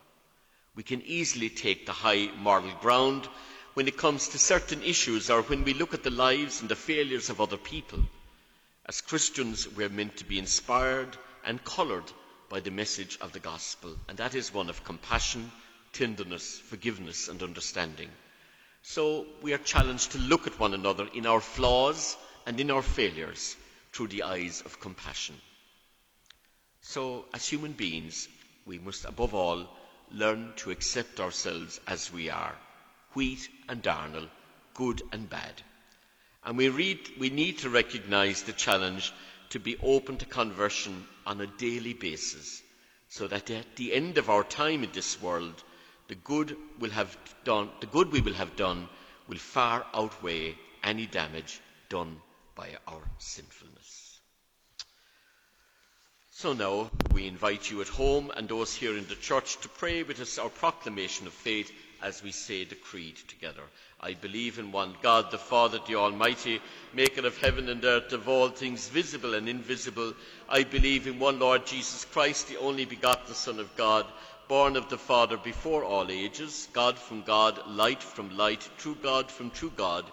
We 0.76 0.84
can 0.84 1.02
easily 1.02 1.50
take 1.50 1.84
the 1.84 1.92
high 1.92 2.30
moral 2.38 2.70
ground 2.80 3.28
when 3.74 3.86
it 3.86 3.96
comes 3.96 4.28
to 4.28 4.38
certain 4.38 4.82
issues 4.82 5.30
or 5.30 5.42
when 5.42 5.62
we 5.64 5.74
look 5.74 5.94
at 5.94 6.02
the 6.02 6.10
lives 6.10 6.60
and 6.60 6.68
the 6.68 6.74
failures 6.76 7.30
of 7.30 7.40
other 7.40 7.56
people. 7.56 8.00
As 8.86 9.00
Christians, 9.00 9.68
we're 9.68 9.88
meant 9.88 10.16
to 10.16 10.24
be 10.24 10.38
inspired 10.38 11.16
and 11.44 11.62
coloured 11.62 12.10
by 12.48 12.58
the 12.60 12.72
message 12.72 13.16
of 13.20 13.32
the 13.32 13.38
gospel, 13.38 13.96
and 14.08 14.18
that 14.18 14.34
is 14.34 14.52
one 14.52 14.68
of 14.70 14.82
compassion, 14.82 15.52
tenderness, 15.92 16.58
forgiveness, 16.58 17.28
and 17.28 17.42
understanding. 17.44 18.10
So 18.82 19.26
we 19.40 19.52
are 19.52 19.58
challenged 19.58 20.12
to 20.12 20.18
look 20.18 20.48
at 20.48 20.58
one 20.58 20.74
another 20.74 21.06
in 21.14 21.26
our 21.26 21.40
flaws 21.40 22.16
and 22.46 22.58
in 22.58 22.70
our 22.72 22.82
failures 22.82 23.54
through 23.92 24.08
the 24.08 24.24
eyes 24.24 24.62
of 24.62 24.80
compassion. 24.80 25.36
So, 26.82 27.26
as 27.34 27.46
human 27.46 27.72
beings, 27.72 28.26
we 28.66 28.78
must 28.78 29.04
above 29.04 29.34
all 29.34 29.68
learn 30.10 30.54
to 30.56 30.70
accept 30.72 31.20
ourselves 31.20 31.78
as 31.86 32.12
we 32.12 32.30
are 32.30 32.56
wheat 33.14 33.48
and 33.68 33.82
darnel, 33.82 34.28
good 34.74 35.02
and 35.12 35.28
bad. 35.28 35.62
And 36.44 36.56
we, 36.56 36.68
read, 36.68 36.98
we 37.18 37.30
need 37.30 37.58
to 37.58 37.70
recognise 37.70 38.42
the 38.42 38.52
challenge 38.52 39.12
to 39.50 39.58
be 39.58 39.76
open 39.82 40.16
to 40.18 40.26
conversion 40.26 41.06
on 41.26 41.40
a 41.40 41.46
daily 41.46 41.92
basis, 41.92 42.62
so 43.08 43.26
that 43.26 43.50
at 43.50 43.76
the 43.76 43.92
end 43.92 44.16
of 44.18 44.30
our 44.30 44.44
time 44.44 44.84
in 44.84 44.92
this 44.92 45.20
world, 45.20 45.62
the 46.08 46.14
good, 46.14 46.56
will 46.78 46.90
have 46.90 47.16
done, 47.44 47.70
the 47.80 47.86
good 47.86 48.10
we 48.12 48.20
will 48.20 48.34
have 48.34 48.56
done 48.56 48.88
will 49.28 49.38
far 49.38 49.86
outweigh 49.94 50.56
any 50.82 51.06
damage 51.06 51.60
done 51.88 52.16
by 52.54 52.70
our 52.88 53.02
sinfulness. 53.18 54.20
So 56.30 56.52
now 56.52 56.90
we 57.12 57.26
invite 57.26 57.70
you 57.70 57.80
at 57.80 57.88
home 57.88 58.32
and 58.34 58.48
those 58.48 58.74
here 58.74 58.96
in 58.96 59.06
the 59.08 59.14
church 59.14 59.58
to 59.60 59.68
pray 59.68 60.02
with 60.02 60.20
us 60.20 60.38
our 60.38 60.48
proclamation 60.48 61.26
of 61.26 61.32
faith 61.32 61.70
as 62.02 62.22
we 62.22 62.32
say 62.32 62.64
the 62.64 62.74
creed 62.74 63.16
together. 63.28 63.62
I 64.00 64.14
believe 64.14 64.58
in 64.58 64.72
one 64.72 64.94
God, 65.02 65.30
the 65.30 65.38
Father, 65.38 65.78
the 65.86 65.96
Almighty, 65.96 66.60
maker 66.94 67.26
of 67.26 67.36
heaven 67.38 67.68
and 67.68 67.84
earth, 67.84 68.12
of 68.12 68.28
all 68.28 68.48
things 68.48 68.88
visible 68.88 69.34
and 69.34 69.48
invisible. 69.48 70.14
I 70.48 70.64
believe 70.64 71.06
in 71.06 71.18
one 71.18 71.38
Lord 71.38 71.66
Jesus 71.66 72.04
Christ, 72.06 72.48
the 72.48 72.58
only 72.58 72.84
begotten 72.86 73.34
Son 73.34 73.58
of 73.58 73.76
God, 73.76 74.06
born 74.48 74.76
of 74.76 74.88
the 74.88 74.98
Father 74.98 75.36
before 75.36 75.84
all 75.84 76.10
ages, 76.10 76.68
God 76.72 76.98
from 76.98 77.22
God, 77.22 77.60
light 77.68 78.02
from 78.02 78.36
light, 78.36 78.68
true 78.78 78.96
God 79.02 79.30
from 79.30 79.50
true 79.50 79.72
God, 79.76 80.04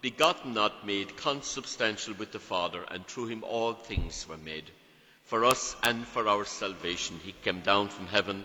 begotten, 0.00 0.54
not 0.54 0.86
made, 0.86 1.16
consubstantial 1.16 2.14
with 2.14 2.32
the 2.32 2.38
Father, 2.38 2.84
and 2.90 3.06
through 3.06 3.26
him 3.26 3.44
all 3.44 3.72
things 3.72 4.26
were 4.28 4.38
made. 4.38 4.64
For 5.24 5.44
us 5.44 5.76
and 5.82 6.06
for 6.06 6.28
our 6.28 6.44
salvation 6.44 7.18
he 7.24 7.34
came 7.42 7.60
down 7.60 7.88
from 7.88 8.06
heaven, 8.06 8.44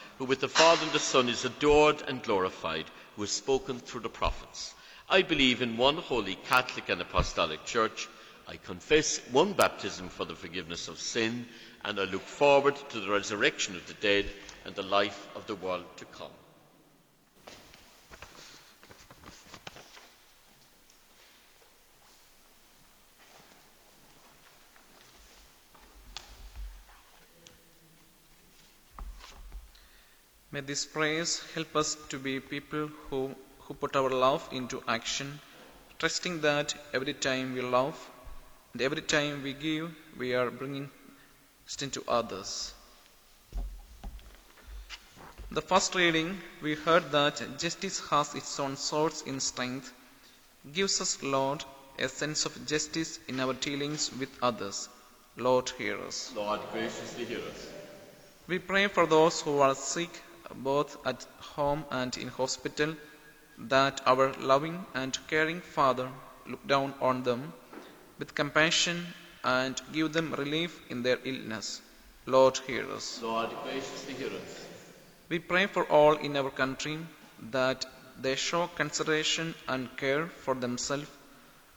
who 0.21 0.27
with 0.27 0.39
the 0.39 0.47
Father 0.47 0.83
and 0.83 0.91
the 0.91 0.99
Son 0.99 1.27
is 1.29 1.45
adored 1.45 2.03
and 2.07 2.21
glorified, 2.21 2.85
who 3.15 3.23
has 3.23 3.31
spoken 3.31 3.79
through 3.79 4.01
the 4.01 4.07
prophets. 4.07 4.75
I 5.09 5.23
believe 5.23 5.63
in 5.63 5.77
one 5.77 5.97
holy 5.97 6.35
Catholic 6.35 6.89
and 6.89 7.01
Apostolic 7.01 7.65
Church. 7.65 8.07
I 8.47 8.57
confess 8.57 9.17
one 9.31 9.53
baptism 9.53 10.09
for 10.09 10.25
the 10.25 10.35
forgiveness 10.35 10.87
of 10.89 10.99
sin, 10.99 11.47
and 11.83 11.99
I 11.99 12.03
look 12.03 12.21
forward 12.21 12.75
to 12.89 12.99
the 12.99 13.09
resurrection 13.09 13.75
of 13.75 13.87
the 13.87 13.95
dead 13.95 14.27
and 14.63 14.75
the 14.75 14.83
life 14.83 15.27
of 15.35 15.47
the 15.47 15.55
world 15.55 15.85
to 15.97 16.05
come. 16.05 16.29
May 30.53 30.59
these 30.59 30.85
prayers 30.85 31.41
help 31.55 31.75
us 31.77 31.95
to 32.09 32.19
be 32.19 32.39
people 32.41 32.87
who, 33.09 33.35
who 33.59 33.73
put 33.73 33.95
our 33.95 34.09
love 34.09 34.47
into 34.51 34.83
action, 34.85 35.39
trusting 35.97 36.41
that 36.41 36.75
every 36.93 37.13
time 37.13 37.53
we 37.53 37.61
love 37.61 37.97
and 38.73 38.81
every 38.81 39.01
time 39.01 39.43
we 39.43 39.53
give, 39.53 39.91
we 40.17 40.33
are 40.33 40.49
bringing 40.51 40.89
strength 41.67 41.93
to 41.93 42.03
others. 42.05 42.73
The 45.51 45.61
first 45.61 45.95
reading, 45.95 46.41
we 46.61 46.75
heard 46.75 47.11
that 47.11 47.57
justice 47.57 48.01
has 48.09 48.35
its 48.35 48.59
own 48.59 48.75
source 48.75 49.21
in 49.21 49.39
strength, 49.39 49.93
gives 50.73 50.99
us, 50.99 51.23
Lord, 51.23 51.63
a 51.97 52.09
sense 52.09 52.45
of 52.45 52.65
justice 52.65 53.19
in 53.29 53.39
our 53.39 53.53
dealings 53.53 54.11
with 54.17 54.29
others. 54.41 54.89
Lord, 55.37 55.69
hear 55.77 55.97
us. 56.01 56.33
Lord, 56.35 56.59
graciously 56.73 57.23
hear 57.23 57.39
us. 57.39 57.67
We 58.47 58.59
pray 58.59 58.87
for 58.87 59.05
those 59.05 59.39
who 59.41 59.59
are 59.59 59.75
sick, 59.75 60.09
both 60.55 60.97
at 61.05 61.25
home 61.39 61.85
and 61.91 62.17
in 62.17 62.27
hospital, 62.27 62.95
that 63.57 64.01
our 64.05 64.33
loving 64.33 64.85
and 64.93 65.17
caring 65.27 65.61
Father 65.61 66.09
look 66.47 66.65
down 66.67 66.93
on 67.01 67.23
them 67.23 67.53
with 68.19 68.35
compassion 68.35 69.05
and 69.43 69.81
give 69.91 70.13
them 70.13 70.33
relief 70.33 70.79
in 70.89 71.03
their 71.03 71.19
illness. 71.23 71.81
Lord, 72.25 72.57
hear 72.67 72.89
us. 72.91 73.21
Lord, 73.21 73.49
graciously 73.63 74.13
hear 74.13 74.27
us. 74.27 74.65
We 75.29 75.39
pray 75.39 75.65
for 75.67 75.85
all 75.85 76.15
in 76.17 76.35
our 76.37 76.49
country 76.51 76.99
that 77.51 77.85
they 78.19 78.35
show 78.35 78.67
consideration 78.67 79.55
and 79.67 79.95
care 79.97 80.27
for 80.27 80.53
themselves 80.53 81.07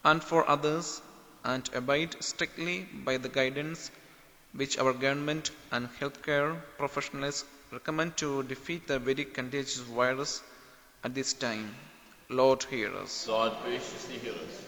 and 0.05 0.23
for 0.23 0.49
others 0.49 1.01
and 1.45 1.69
abide 1.75 2.17
strictly 2.23 2.87
by 3.05 3.17
the 3.17 3.29
guidance 3.29 3.91
which 4.53 4.79
our 4.79 4.93
government 4.93 5.51
and 5.73 5.89
healthcare 6.01 6.57
professionals 6.79 7.45
recommend 7.75 8.17
to 8.17 8.43
defeat 8.45 8.87
the 8.87 8.99
very 8.99 9.25
contagious 9.25 9.79
virus 9.79 10.43
at 11.03 11.15
this 11.15 11.33
time. 11.33 11.75
Lord, 12.29 12.63
hear 12.65 12.91
us. 12.97 13.27
Lord, 13.29 13.53
graciously 13.65 14.19
hear 14.19 14.33
us. 14.33 14.63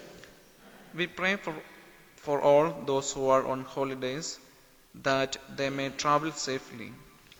We 0.95 1.07
pray 1.07 1.37
for, 1.37 1.55
for 2.16 2.40
all 2.40 2.71
those 2.85 3.12
who 3.12 3.29
are 3.29 3.47
on 3.47 3.64
holidays 3.64 4.38
that 5.03 5.37
they 5.57 5.71
may 5.71 5.88
travel 5.90 6.33
safely. 6.33 6.92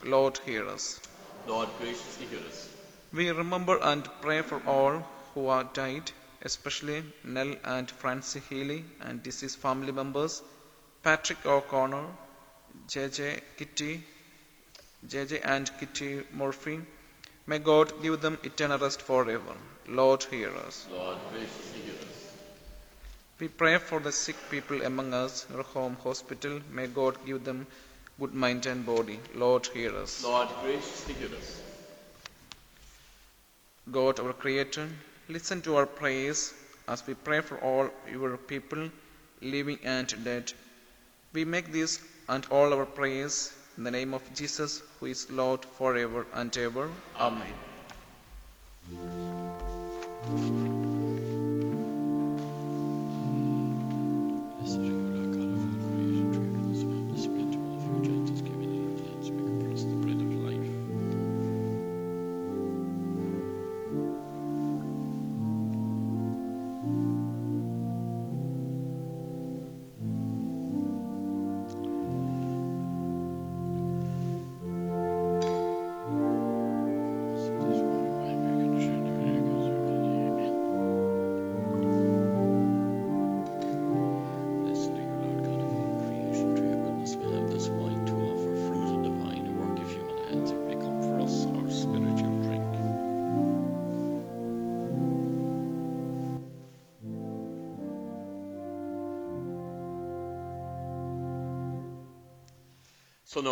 Lord, 0.05 0.38
hear 0.46 0.66
us. 0.68 1.00
Lord, 1.46 1.68
graciously 1.81 2.26
hear 2.26 2.46
us. 2.48 2.68
We 3.12 3.31
remember 3.31 3.79
and 3.83 4.09
pray 4.20 4.42
for 4.42 4.62
all 4.66 5.05
who 5.35 5.48
are 5.48 5.64
died, 5.64 6.12
especially 6.42 7.02
Nell 7.24 7.55
and 7.64 7.90
Francie 7.90 8.42
Healy 8.48 8.85
and 9.00 9.22
deceased 9.22 9.59
family 9.59 9.92
members, 9.92 10.42
Patrick 11.02 11.44
O'Connor, 11.44 12.07
JJ 12.88 13.40
Kitty, 13.57 14.05
JJ 15.04 15.40
and 15.44 15.70
Kitty 15.78 16.22
Murphy, 16.32 16.80
May 17.48 17.61
God 17.61 17.92
give 18.02 18.20
them 18.20 18.38
eternal 18.42 18.78
rest 18.78 19.02
forever. 19.02 19.54
Lord, 19.87 20.24
hear 20.24 20.52
us. 20.56 20.87
Lord, 20.90 21.16
hear 21.32 21.94
us. 21.94 22.32
We 23.38 23.46
pray 23.46 23.78
for 23.78 24.00
the 24.00 24.11
sick 24.11 24.35
people 24.50 24.82
among 24.82 25.14
us 25.14 25.46
in 25.48 25.54
our 25.56 25.62
home 25.62 25.96
hospital. 26.02 26.61
May 26.72 26.88
God 26.88 27.24
give 27.24 27.44
them 27.44 27.68
good 28.18 28.35
mind 28.35 28.66
and 28.66 28.85
body. 28.85 29.20
Lord, 29.35 29.66
hear 29.66 29.94
us. 29.94 30.24
Lord, 30.24 30.48
graciously 30.62 31.14
hear 31.14 31.37
us. 31.38 31.61
God, 33.92 34.18
our 34.18 34.32
Creator, 34.32 34.88
listen 35.28 35.62
to 35.62 35.76
our 35.76 35.87
prayers 35.87 36.52
as 36.88 37.06
we 37.06 37.14
pray 37.14 37.42
for 37.42 37.59
all 37.59 37.90
your 38.11 38.37
people, 38.37 38.90
living 39.40 39.78
and 39.85 40.24
dead. 40.24 40.52
We 41.32 41.44
make 41.44 41.70
this 41.70 42.00
and 42.28 42.44
all 42.50 42.74
our 42.74 42.87
prayers 42.87 43.52
in 43.76 43.84
the 43.84 43.90
name 43.90 44.14
of 44.14 44.22
Jesus, 44.34 44.82
who 44.98 45.06
is 45.06 45.30
Lord 45.30 45.64
forever 45.64 46.26
and 46.34 46.56
ever. 46.56 46.88
Amen. 47.18 47.52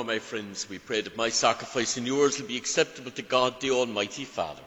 My 0.05 0.19
friends, 0.19 0.69
we 0.69 0.79
pray 0.79 1.01
that 1.01 1.17
my 1.17 1.31
sacrifice 1.31 1.97
and 1.97 2.07
yours 2.07 2.39
will 2.39 2.47
be 2.47 2.59
acceptable 2.59 3.11
to 3.13 3.23
God, 3.23 3.59
the 3.61 3.71
Almighty 3.71 4.27
Father. 4.27 4.61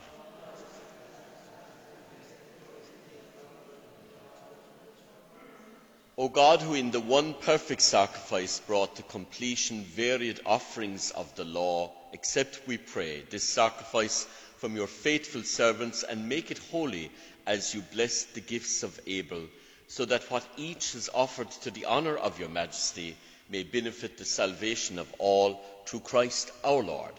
O 6.18 6.28
God, 6.28 6.62
who 6.64 6.74
in 6.74 6.90
the 6.90 7.00
one 7.00 7.36
perfect 7.36 7.84
sacrifice 7.84 8.60
brought 8.62 8.96
to 8.96 9.04
completion 9.04 9.84
varied 9.84 10.40
offerings 10.44 11.12
of 11.12 11.36
the 11.36 11.46
law, 11.46 11.92
accept, 12.14 12.62
we 12.66 12.80
pray, 12.80 13.22
this 13.30 13.44
sacrifice 13.44 14.26
from 14.58 14.76
your 14.76 14.88
faithful 14.88 15.44
servants 15.44 16.02
and 16.02 16.28
make 16.28 16.50
it 16.50 16.58
holy 16.72 17.12
as 17.46 17.76
you 17.76 17.82
blessed 17.94 18.34
the 18.34 18.42
gifts 18.42 18.82
of 18.82 19.00
Abel, 19.06 19.44
so 19.88 20.04
that 20.06 20.32
what 20.32 20.48
each 20.58 20.94
has 20.94 21.12
offered 21.14 21.52
to 21.52 21.70
the 21.70 21.86
honour 21.86 22.18
of 22.18 22.40
your 22.40 22.50
majesty 22.50 23.16
may 23.50 23.64
benefit 23.64 24.18
the 24.18 24.26
salvation 24.26 25.00
of 25.00 25.14
all 25.20 25.62
through 25.86 26.02
Christ 26.02 26.52
our 26.64 26.84
Lord. 26.84 27.14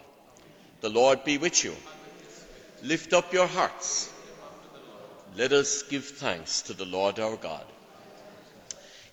The 0.80 0.88
Lord 0.88 1.24
be 1.24 1.38
with 1.38 1.64
you. 1.64 1.74
Lift 2.82 3.12
up 3.12 3.32
your 3.32 3.46
hearts. 3.46 4.12
Let 5.36 5.52
us 5.52 5.82
give 5.82 6.04
thanks 6.04 6.62
to 6.62 6.74
the 6.74 6.84
Lord 6.84 7.18
our 7.18 7.36
God. 7.36 7.64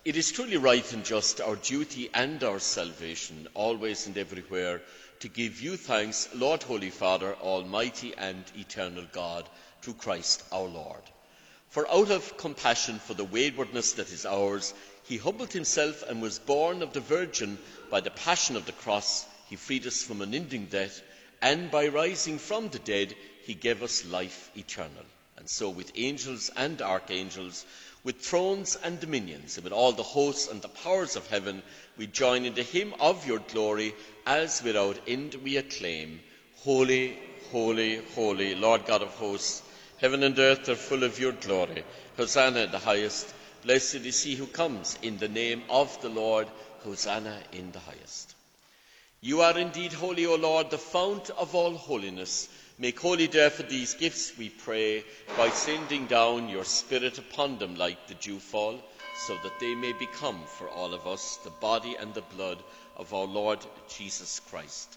It 0.04 0.16
is 0.16 0.30
truly 0.30 0.56
right 0.56 0.92
and 0.92 1.04
just, 1.04 1.40
our 1.40 1.56
duty 1.56 2.10
and 2.14 2.42
our 2.44 2.60
salvation, 2.60 3.48
always 3.54 4.06
and 4.06 4.16
everywhere, 4.16 4.80
to 5.20 5.28
give 5.28 5.60
you 5.60 5.76
thanks, 5.76 6.28
Lord 6.34 6.62
Holy 6.62 6.90
Father, 6.90 7.34
Almighty 7.42 8.14
and 8.16 8.44
eternal 8.56 9.04
God, 9.12 9.48
through 9.82 9.94
Christ 9.94 10.44
our 10.52 10.68
Lord. 10.68 11.02
For 11.70 11.90
out 11.90 12.10
of 12.10 12.36
compassion 12.36 13.00
for 13.00 13.14
the 13.14 13.24
waywardness 13.24 13.94
that 13.94 14.12
is 14.12 14.24
ours, 14.24 14.74
he 15.08 15.18
humbled 15.18 15.52
himself 15.52 16.02
and 16.02 16.20
was 16.20 16.40
born 16.40 16.82
of 16.82 16.92
the 16.92 17.00
Virgin 17.00 17.58
by 17.90 18.00
the 18.00 18.10
passion 18.10 18.56
of 18.56 18.66
the 18.66 18.72
cross. 18.72 19.24
He 19.48 19.54
freed 19.54 19.86
us 19.86 20.02
from 20.02 20.20
unending 20.20 20.66
death, 20.66 21.00
and 21.40 21.70
by 21.70 21.88
rising 21.88 22.38
from 22.38 22.68
the 22.70 22.80
dead, 22.80 23.14
he 23.44 23.54
gave 23.54 23.84
us 23.84 24.04
life 24.04 24.50
eternal. 24.56 25.04
And 25.36 25.48
so, 25.48 25.68
with 25.68 25.92
angels 25.94 26.50
and 26.56 26.82
archangels, 26.82 27.64
with 28.02 28.20
thrones 28.20 28.76
and 28.82 28.98
dominions, 28.98 29.56
and 29.56 29.64
with 29.64 29.72
all 29.72 29.92
the 29.92 30.02
hosts 30.02 30.48
and 30.48 30.60
the 30.60 30.68
powers 30.68 31.14
of 31.14 31.28
heaven, 31.28 31.62
we 31.96 32.08
join 32.08 32.44
in 32.44 32.54
the 32.54 32.64
hymn 32.64 32.92
of 32.98 33.26
your 33.26 33.38
glory, 33.38 33.94
as 34.26 34.60
without 34.62 34.98
end 35.06 35.34
we 35.36 35.56
acclaim 35.56 36.20
Holy, 36.64 37.16
holy, 37.52 38.02
holy, 38.16 38.56
Lord 38.56 38.86
God 38.86 39.02
of 39.02 39.10
hosts, 39.10 39.62
heaven 39.98 40.24
and 40.24 40.36
earth 40.36 40.68
are 40.68 40.74
full 40.74 41.04
of 41.04 41.20
your 41.20 41.30
glory. 41.30 41.84
Hosanna 42.16 42.60
in 42.60 42.72
the 42.72 42.80
highest. 42.80 43.32
Blessed 43.66 44.06
is 44.06 44.22
he 44.22 44.36
who 44.36 44.46
comes 44.46 44.96
in 45.02 45.18
the 45.18 45.26
name 45.26 45.64
of 45.68 46.00
the 46.00 46.08
Lord. 46.08 46.46
Hosanna 46.84 47.36
in 47.50 47.72
the 47.72 47.80
highest. 47.80 48.36
You 49.20 49.40
are 49.40 49.58
indeed 49.58 49.92
holy, 49.92 50.24
O 50.24 50.36
Lord, 50.36 50.70
the 50.70 50.78
fount 50.78 51.30
of 51.30 51.52
all 51.52 51.74
holiness. 51.74 52.48
Make 52.78 53.00
holy, 53.00 53.26
therefore, 53.26 53.66
these 53.66 53.94
gifts, 53.94 54.38
we 54.38 54.50
pray, 54.50 55.02
by 55.36 55.50
sending 55.50 56.06
down 56.06 56.48
your 56.48 56.62
Spirit 56.64 57.18
upon 57.18 57.58
them 57.58 57.74
like 57.74 58.06
the 58.06 58.14
dewfall, 58.14 58.80
so 59.26 59.36
that 59.42 59.58
they 59.58 59.74
may 59.74 59.94
become 59.94 60.44
for 60.44 60.68
all 60.68 60.94
of 60.94 61.08
us 61.08 61.38
the 61.42 61.50
body 61.50 61.96
and 61.98 62.14
the 62.14 62.22
blood 62.36 62.58
of 62.96 63.12
our 63.12 63.26
Lord 63.26 63.58
Jesus 63.88 64.38
Christ. 64.48 64.96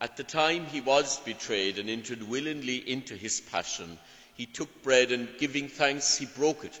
At 0.00 0.16
the 0.16 0.24
time 0.24 0.64
he 0.64 0.80
was 0.80 1.20
betrayed 1.20 1.78
and 1.78 1.90
entered 1.90 2.22
willingly 2.22 2.76
into 2.76 3.16
his 3.16 3.42
passion, 3.42 3.98
he 4.34 4.46
took 4.46 4.82
bread 4.82 5.12
and 5.12 5.28
giving 5.36 5.68
thanks, 5.68 6.16
he 6.16 6.24
broke 6.24 6.64
it, 6.64 6.80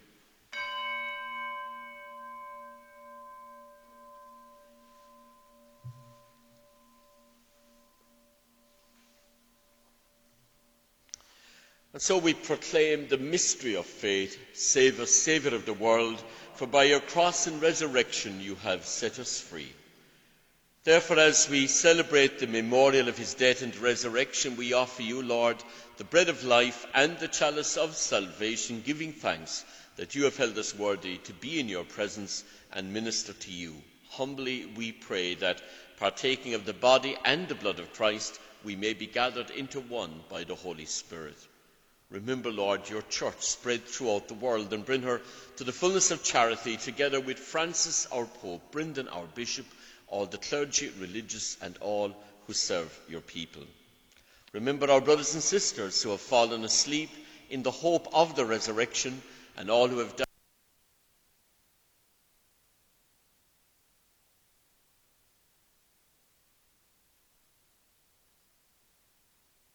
And 11.93 12.01
so 12.01 12.17
we 12.17 12.33
proclaim 12.33 13.07
the 13.07 13.17
mystery 13.17 13.75
of 13.75 13.85
faith, 13.85 14.39
save 14.53 15.01
us, 15.01 15.11
Saviour 15.11 15.53
of 15.53 15.65
the 15.65 15.73
world, 15.73 16.23
for 16.55 16.65
by 16.65 16.85
your 16.85 17.01
cross 17.01 17.47
and 17.47 17.61
resurrection 17.61 18.39
you 18.39 18.55
have 18.55 18.85
set 18.85 19.19
us 19.19 19.41
free. 19.41 19.73
Therefore, 20.83 21.19
as 21.19 21.49
we 21.49 21.67
celebrate 21.67 22.39
the 22.39 22.47
memorial 22.47 23.07
of 23.09 23.17
his 23.17 23.33
death 23.33 23.61
and 23.61 23.75
resurrection, 23.75 24.55
we 24.55 24.73
offer 24.73 25.01
you, 25.01 25.21
Lord, 25.21 25.57
the 25.97 26.05
bread 26.05 26.29
of 26.29 26.43
life 26.45 26.87
and 26.93 27.19
the 27.19 27.27
chalice 27.27 27.75
of 27.75 27.95
salvation, 27.95 28.81
giving 28.85 29.11
thanks 29.11 29.65
that 29.97 30.15
you 30.15 30.23
have 30.23 30.37
held 30.37 30.57
us 30.57 30.73
worthy 30.73 31.17
to 31.17 31.33
be 31.33 31.59
in 31.59 31.67
your 31.67 31.83
presence 31.83 32.43
and 32.71 32.93
minister 32.93 33.33
to 33.33 33.51
you. 33.51 33.75
Humbly 34.11 34.65
we 34.77 34.91
pray 34.93 35.35
that, 35.35 35.61
partaking 35.97 36.53
of 36.53 36.65
the 36.65 36.73
body 36.73 37.17
and 37.25 37.47
the 37.47 37.55
blood 37.55 37.79
of 37.79 37.93
Christ, 37.93 38.39
we 38.63 38.75
may 38.75 38.93
be 38.93 39.07
gathered 39.07 39.49
into 39.51 39.81
one 39.81 40.21
by 40.29 40.45
the 40.45 40.55
Holy 40.55 40.85
Spirit. 40.85 41.37
Remember, 42.11 42.51
Lord, 42.51 42.89
your 42.89 43.03
church 43.03 43.39
spread 43.39 43.85
throughout 43.85 44.27
the 44.27 44.33
world 44.33 44.73
and 44.73 44.85
bring 44.85 45.01
her 45.03 45.21
to 45.55 45.63
the 45.63 45.71
fullness 45.71 46.11
of 46.11 46.23
charity, 46.23 46.75
together 46.75 47.21
with 47.21 47.39
Francis, 47.39 48.05
our 48.11 48.25
Pope, 48.25 48.69
Brendan, 48.71 49.07
our 49.07 49.25
Bishop, 49.27 49.65
all 50.07 50.25
the 50.25 50.37
clergy, 50.37 50.91
religious, 50.99 51.55
and 51.61 51.77
all 51.77 52.13
who 52.47 52.53
serve 52.53 52.99
your 53.07 53.21
people. 53.21 53.63
Remember 54.51 54.91
our 54.91 54.99
brothers 54.99 55.33
and 55.35 55.41
sisters 55.41 56.03
who 56.03 56.09
have 56.09 56.19
fallen 56.19 56.65
asleep 56.65 57.09
in 57.49 57.63
the 57.63 57.71
hope 57.71 58.09
of 58.13 58.35
the 58.35 58.43
resurrection, 58.43 59.21
and 59.55 59.69
all 59.69 59.87
who 59.87 59.99
have 59.99 60.13
died. 60.17 60.25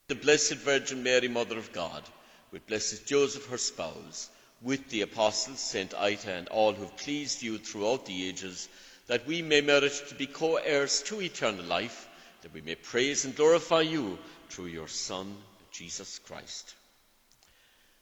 The 0.09 0.14
Blessed 0.14 0.57
Virgin 0.57 1.03
Mary, 1.03 1.29
Mother 1.29 1.57
of 1.57 1.72
God, 1.72 2.03
with 2.52 2.66
Blessed 2.66 3.06
Joseph, 3.06 3.46
her 3.46 3.59
spouse, 3.59 4.30
with 4.62 4.88
the 4.88 5.02
apostles, 5.02 5.61
Saint 5.61 5.94
Ita, 5.94 6.32
and 6.32 6.48
all 6.48 6.72
who 6.72 6.82
have 6.82 6.96
pleased 6.96 7.42
you 7.42 7.59
throughout 7.59 8.06
the 8.06 8.28
ages, 8.28 8.68
that 9.06 9.26
we 9.26 9.42
may 9.42 9.61
merit 9.61 9.92
to 10.09 10.14
be 10.14 10.26
co 10.26 10.56
heirs 10.56 11.02
to 11.02 11.20
eternal 11.20 11.64
life, 11.64 12.09
that 12.42 12.52
we 12.52 12.61
may 12.61 12.74
praise 12.74 13.24
and 13.24 13.37
glorify 13.37 13.80
you 13.80 14.18
through 14.48 14.66
your 14.66 14.88
Son, 14.88 15.37
Jesus 15.72 16.18
Christ. 16.20 16.74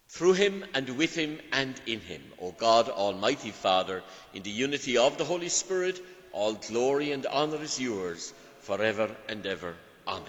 Through 0.09 0.35
him 0.35 0.65
and 0.75 0.97
with 0.97 1.17
him 1.17 1.41
and 1.53 1.75
in 1.87 2.01
him, 2.01 2.23
O 2.41 2.53
God, 2.53 2.89
Almighty 2.89 3.51
Father, 3.51 4.03
in 4.33 4.43
the 4.43 4.51
unity 4.51 4.97
of 4.97 5.19
the 5.19 5.25
Holy 5.25 5.49
Spirit, 5.49 6.01
all 6.31 6.55
glory 6.55 7.11
and 7.13 7.27
honour 7.27 7.63
is 7.63 7.81
yours 7.81 8.33
forever 8.61 9.15
and 9.29 9.45
ever. 9.45 9.75
Amen. 10.07 10.23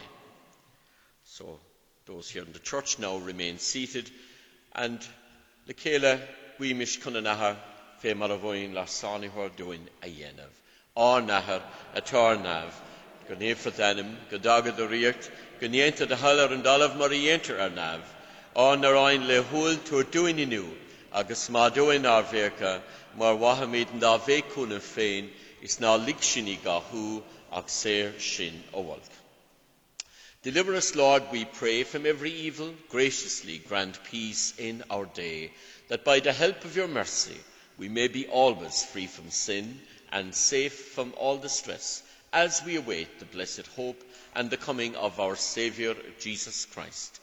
So, 1.24 1.60
those 2.06 2.30
here 2.30 2.44
in 2.44 2.54
the 2.54 2.60
church 2.60 3.00
now 3.00 3.18
remain 3.18 3.58
seated, 3.58 4.10
and 4.76 5.00
le 5.68 5.74
chéile 5.74 6.22
buimiis 6.60 7.00
chuna 7.02 7.20
nathair 7.20 7.56
fé 8.04 8.16
mar 8.16 8.32
a 8.32 8.38
bhhain 8.38 8.76
le 8.76 8.84
sánaíthir 8.84 9.56
doin 9.56 9.90
a 10.04 10.08
dhéanamh. 10.08 10.58
Á 10.96 11.26
nathair 11.26 11.64
a 11.96 12.02
tarnamh, 12.02 12.74
go 13.28 13.36
néfra 13.36 13.72
danim, 13.72 14.16
go 14.30 14.38
dagad 14.38 14.78
a 14.78 14.88
riacht, 14.88 15.32
go 15.60 15.68
néanta 15.68 16.08
de 16.08 16.16
hallar 16.16 16.54
an 16.54 16.62
dalamh 16.62 16.96
mar 16.96 17.12
a 17.12 17.16
dhéantar 17.16 17.60
ar 17.60 17.72
namh. 17.72 18.06
Á 18.56 18.78
naráin 18.80 19.26
le 19.26 19.42
húil 19.42 19.78
tuair 19.78 20.04
doin 20.12 20.38
inniu, 20.38 20.70
agus 21.12 21.50
má 21.50 21.74
doin 21.74 22.06
ar 22.06 22.24
bhécha, 22.24 22.84
mar 23.18 23.36
wahamid 23.36 23.92
an 23.94 24.00
dá 24.00 24.20
bhécúna 24.20 24.80
féin, 24.80 25.32
is 25.64 25.80
ná 25.80 25.98
lig 26.06 26.18
sinní 26.18 26.60
gathú 26.62 27.24
ach 27.52 27.66
séir 27.66 28.14
sin 28.22 28.64
óhalt. 28.74 29.25
Deliver 30.46 30.76
us, 30.76 30.94
Lord, 30.94 31.24
we 31.32 31.44
pray, 31.44 31.82
from 31.82 32.06
every 32.06 32.32
evil. 32.32 32.72
Graciously 32.90 33.58
grant 33.58 34.04
peace 34.04 34.54
in 34.60 34.84
our 34.92 35.06
day, 35.06 35.52
that 35.88 36.06
by 36.06 36.20
the 36.20 36.34
help 36.34 36.64
of 36.64 36.76
your 36.76 36.88
mercy 36.88 37.36
we 37.80 37.90
may 37.90 38.08
be 38.08 38.28
always 38.28 38.84
free 38.84 39.08
from 39.08 39.32
sin 39.32 39.82
and 40.12 40.36
safe 40.36 40.90
from 40.94 41.16
all 41.18 41.40
distress, 41.40 42.04
as 42.32 42.62
we 42.64 42.76
await 42.76 43.18
the 43.18 43.26
blessed 43.26 43.66
hope 43.76 44.00
and 44.36 44.52
the 44.52 44.58
coming 44.58 44.96
of 44.96 45.20
our 45.20 45.36
Saviour, 45.36 45.96
Jesus 46.20 46.66
Christ. 46.66 47.20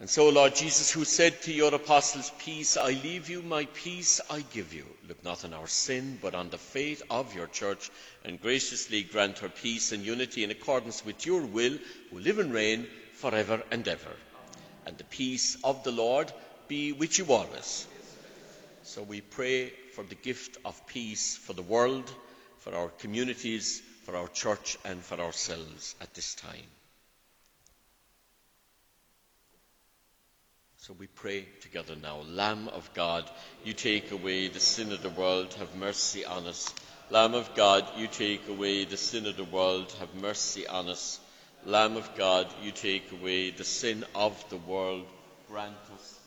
And 0.00 0.08
so, 0.08 0.28
Lord 0.28 0.54
Jesus, 0.54 0.92
who 0.92 1.04
said 1.04 1.42
to 1.42 1.52
your 1.52 1.74
apostles, 1.74 2.30
Peace 2.38 2.76
I 2.76 2.90
leave 2.90 3.28
you, 3.28 3.42
my 3.42 3.64
peace 3.64 4.20
I 4.30 4.42
give 4.52 4.72
you, 4.72 4.86
look 5.08 5.24
not 5.24 5.44
on 5.44 5.52
our 5.52 5.66
sin, 5.66 6.20
but 6.22 6.36
on 6.36 6.50
the 6.50 6.58
faith 6.58 7.02
of 7.10 7.34
your 7.34 7.48
church, 7.48 7.90
and 8.24 8.40
graciously 8.40 9.02
grant 9.02 9.40
her 9.40 9.48
peace 9.48 9.90
and 9.90 10.04
unity 10.04 10.44
in 10.44 10.52
accordance 10.52 11.04
with 11.04 11.26
your 11.26 11.42
will, 11.42 11.76
who 12.10 12.20
live 12.20 12.38
and 12.38 12.54
reign 12.54 12.86
for 13.14 13.34
ever 13.34 13.60
and 13.72 13.88
ever. 13.88 14.14
And 14.86 14.96
the 14.96 15.02
peace 15.02 15.56
of 15.64 15.82
the 15.82 15.90
Lord 15.90 16.32
be 16.68 16.92
with 16.92 17.18
you 17.18 17.26
always. 17.32 17.88
So 18.84 19.02
we 19.02 19.20
pray 19.20 19.70
for 19.96 20.04
the 20.04 20.14
gift 20.14 20.58
of 20.64 20.86
peace 20.86 21.36
for 21.36 21.54
the 21.54 21.62
world, 21.62 22.08
for 22.60 22.72
our 22.72 22.88
communities, 23.00 23.82
for 24.04 24.14
our 24.14 24.28
church, 24.28 24.78
and 24.84 25.02
for 25.02 25.18
ourselves 25.18 25.96
at 26.00 26.14
this 26.14 26.36
time. 26.36 26.77
So 30.88 30.94
we 30.98 31.06
pray 31.06 31.44
together 31.60 31.96
now. 31.96 32.20
Lamb 32.30 32.68
of 32.68 32.88
God, 32.94 33.30
you 33.62 33.74
take 33.74 34.10
away 34.10 34.48
the 34.48 34.58
sin 34.58 34.90
of 34.90 35.02
the 35.02 35.10
world, 35.10 35.52
have 35.58 35.74
mercy 35.74 36.24
on 36.24 36.46
us. 36.46 36.72
Lamb 37.10 37.34
of 37.34 37.54
God, 37.54 37.86
you 37.98 38.06
take 38.06 38.48
away 38.48 38.86
the 38.86 38.96
sin 38.96 39.26
of 39.26 39.36
the 39.36 39.44
world, 39.44 39.94
have 40.00 40.14
mercy 40.14 40.66
on 40.66 40.88
us. 40.88 41.20
Lamb 41.66 41.98
of 41.98 42.08
God, 42.16 42.46
you 42.62 42.70
take 42.70 43.12
away 43.12 43.50
the 43.50 43.64
sin 43.64 44.02
of 44.14 44.42
the 44.48 44.56
world, 44.56 45.04
grant 45.46 45.76
us 45.92 46.17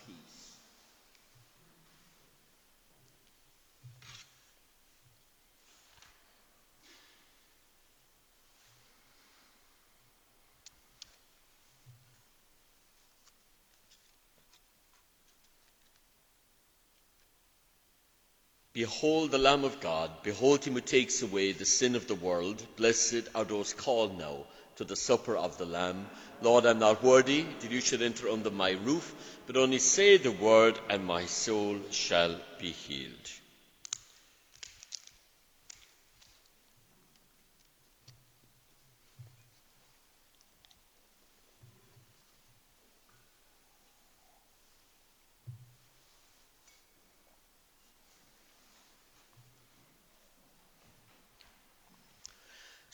Behold 18.74 19.32
the 19.32 19.38
Lamb 19.38 19.66
of 19.66 19.82
God, 19.82 20.10
behold 20.24 20.64
him 20.64 20.76
who 20.76 20.82
takes 20.82 21.22
away 21.22 21.52
the 21.52 21.66
sin 21.66 21.94
of 21.94 22.08
the 22.08 22.16
world. 22.16 22.66
Blessed 22.78 23.28
are 23.36 23.44
those 23.44 23.74
called 23.74 24.18
now 24.18 24.46
to 24.78 24.86
the 24.86 24.96
supper 24.96 25.36
of 25.36 25.58
the 25.58 25.66
Lamb. 25.66 26.08
Lord, 26.42 26.66
I 26.66 26.70
am 26.70 26.80
not 26.80 27.04
worthy 27.04 27.44
that 27.60 27.70
you 27.70 27.82
should 27.82 28.02
enter 28.02 28.30
under 28.30 28.50
my 28.50 28.72
roof, 28.72 29.14
but 29.46 29.58
only 29.58 29.80
say 29.80 30.16
the 30.16 30.32
word, 30.32 30.80
and 30.90 31.06
my 31.06 31.26
soul 31.26 31.80
shall 31.92 32.40
be 32.60 32.72
healed. 32.72 33.41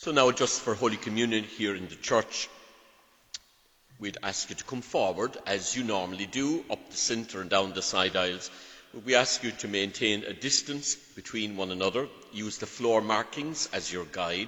So 0.08 0.14
now, 0.14 0.32
just 0.32 0.62
for 0.62 0.74
Holy 0.74 0.96
Communion 0.96 1.44
here 1.44 1.76
in 1.76 1.90
the 1.90 1.96
church, 1.98 2.48
we'd 4.00 4.18
ask 4.24 4.50
you 4.50 4.56
to 4.56 4.64
come 4.64 4.80
forward, 4.80 5.36
as 5.46 5.76
you 5.76 5.84
normally 5.84 6.26
do, 6.26 6.64
up 6.70 6.80
the 6.90 6.96
centre 6.96 7.42
and 7.42 7.50
down 7.50 7.74
the 7.74 7.82
side 7.82 8.16
aisles. 8.16 8.50
We 9.04 9.16
ask 9.16 9.44
you 9.44 9.52
to 9.52 9.68
maintain 9.68 10.24
a 10.24 10.32
distance 10.32 10.96
between 10.96 11.58
one 11.58 11.72
another. 11.72 12.08
Use 12.32 12.58
the 12.58 12.66
floor 12.66 13.02
markings 13.02 13.68
as 13.74 13.92
your 13.92 14.06
guide. 14.06 14.48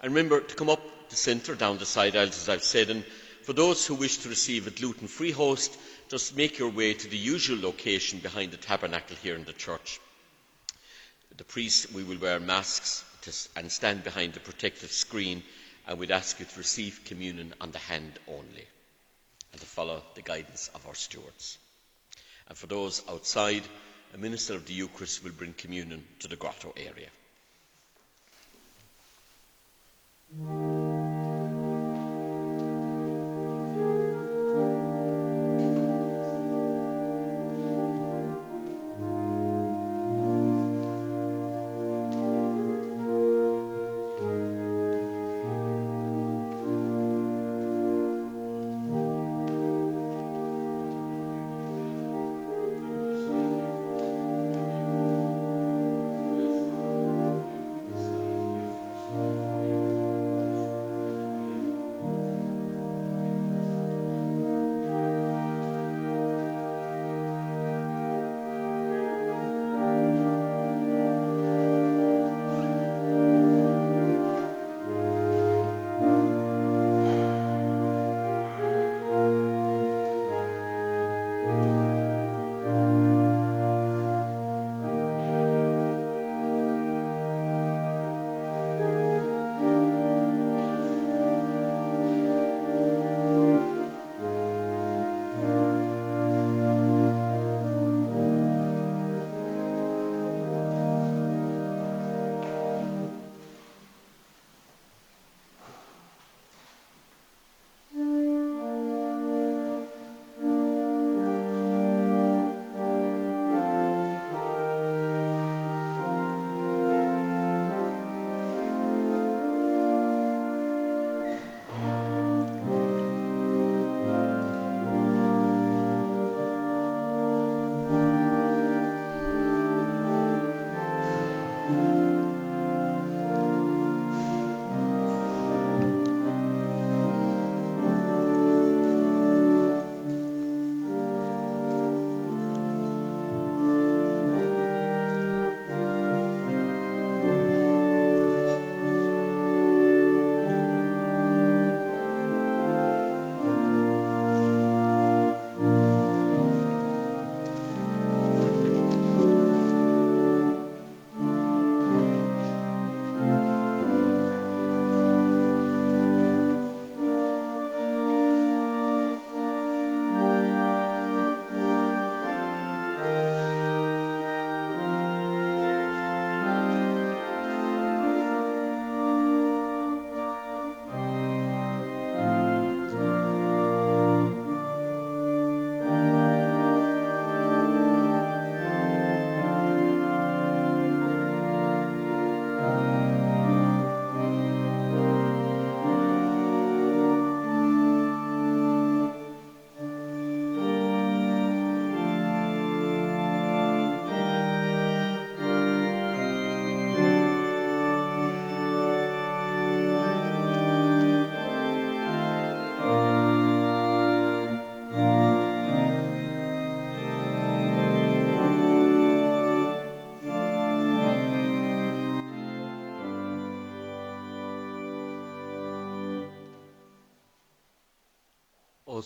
And 0.00 0.12
remember 0.12 0.40
to 0.40 0.54
come 0.56 0.70
up 0.70 0.82
the 1.08 1.14
centre, 1.14 1.54
down 1.54 1.78
the 1.78 1.86
side 1.86 2.16
aisles, 2.16 2.36
as 2.36 2.48
I've 2.48 2.64
said. 2.64 2.90
And 2.90 3.04
for 3.44 3.52
those 3.52 3.86
who 3.86 3.94
wish 3.94 4.16
to 4.18 4.28
receive 4.28 4.66
a 4.66 4.70
gluten 4.70 5.06
free 5.06 5.30
host, 5.30 5.78
just 6.08 6.36
make 6.36 6.58
your 6.58 6.70
way 6.70 6.94
to 6.94 7.08
the 7.08 7.16
usual 7.16 7.60
location 7.60 8.18
behind 8.18 8.50
the 8.50 8.56
tabernacle 8.56 9.14
here 9.22 9.36
in 9.36 9.44
the 9.44 9.52
church. 9.52 10.00
The 11.36 11.44
priests, 11.44 11.92
we 11.92 12.02
will 12.02 12.18
wear 12.18 12.40
masks 12.40 13.04
and 13.56 13.70
stand 13.70 14.04
behind 14.04 14.32
the 14.32 14.40
protective 14.40 14.90
screen, 14.92 15.42
and 15.86 15.98
we'd 15.98 16.10
ask 16.10 16.38
you 16.40 16.46
to 16.46 16.58
receive 16.58 17.00
communion 17.04 17.54
on 17.60 17.70
the 17.72 17.78
hand 17.78 18.18
only 18.28 18.66
and 19.52 19.60
to 19.60 19.66
follow 19.66 20.02
the 20.14 20.22
guidance 20.22 20.68
of 20.74 20.86
our 20.86 20.94
stewards. 20.94 21.58
And 22.48 22.56
for 22.56 22.66
those 22.66 23.02
outside, 23.08 23.62
a 24.14 24.18
minister 24.18 24.54
of 24.54 24.66
the 24.66 24.74
Eucharist 24.74 25.24
will 25.24 25.32
bring 25.32 25.52
communion 25.54 26.04
to 26.20 26.28
the 26.28 26.36
grotto 26.36 26.72
area. 26.76 27.08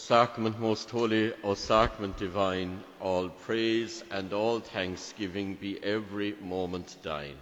Sacrament 0.01 0.59
most 0.59 0.89
holy, 0.89 1.33
O 1.45 1.53
sacrament 1.53 2.17
divine, 2.17 2.83
all 3.01 3.29
praise 3.29 4.03
and 4.11 4.33
all 4.33 4.59
thanksgiving 4.59 5.55
be 5.55 5.79
every 5.85 6.35
moment 6.41 6.97
thine. 7.03 7.37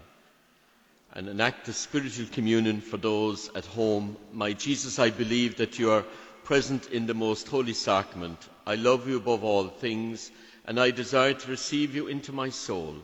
And 1.12 1.29
an 1.29 1.40
act 1.40 1.68
of 1.68 1.77
spiritual 1.77 2.27
communion 2.27 2.81
for 2.81 2.97
those 2.97 3.49
at 3.55 3.64
home. 3.64 4.16
My 4.33 4.53
Jesus, 4.55 4.99
I 4.99 5.11
believe 5.11 5.57
that 5.59 5.79
you 5.79 5.92
are 5.92 6.05
present 6.42 6.90
in 6.90 7.07
the 7.07 7.14
most 7.14 7.47
holy 7.47 7.75
sacrament. 7.75 8.49
I 8.66 8.75
love 8.75 9.09
you 9.09 9.16
above 9.18 9.44
all 9.44 9.68
things, 9.68 10.31
and 10.66 10.81
I 10.81 10.90
desire 10.90 11.35
to 11.35 11.51
receive 11.51 11.94
you 11.94 12.09
into 12.09 12.33
my 12.33 12.51
soul. 12.51 12.97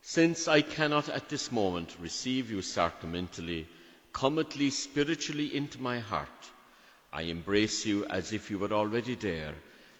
Since 0.00 0.48
I 0.48 0.62
cannot 0.62 1.10
at 1.10 1.28
this 1.28 1.52
moment 1.52 1.94
receive 2.00 2.50
you 2.50 2.62
sacramentally, 2.62 3.68
come 4.14 4.38
at 4.38 4.56
least 4.56 4.82
spiritually 4.82 5.54
into 5.54 5.80
my 5.82 5.98
heart. 5.98 6.50
I 7.12 7.22
embrace 7.22 7.84
you 7.86 8.04
as 8.06 8.32
if 8.32 8.50
you 8.50 8.58
were 8.58 8.72
already 8.72 9.14
there, 9.14 9.54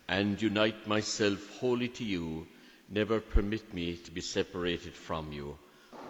and 0.09 0.41
unite 0.41 0.87
myself 0.87 1.59
wholly 1.59 1.89
to 1.89 2.05
you. 2.05 2.47
Never 2.89 3.21
permit 3.21 3.73
me 3.75 3.97
to 3.97 4.11
be 4.11 4.21
separated 4.21 4.95
from 4.95 5.33
you. 5.33 5.59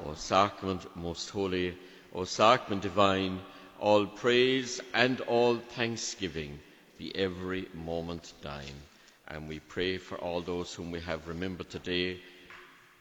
O 0.05 0.15
sacrament 0.15 0.95
most 0.97 1.31
holy, 1.31 1.77
O 2.15 2.25
sacrament 2.25 2.83
divine, 2.83 3.41
all 3.79 4.07
praise 4.07 4.81
and 4.95 5.21
all 5.23 5.57
thanksgiving 5.57 6.59
be 6.99 7.15
every 7.17 7.69
moment 7.75 8.33
thine. 8.43 8.83
And 9.29 9.49
we 9.49 9.61
pray 9.61 9.97
for 9.99 10.19
all 10.19 10.41
those 10.41 10.75
whom 10.75 10.91
we 10.91 11.01
have 11.01 11.29
remembered 11.29 11.71
today 11.71 12.21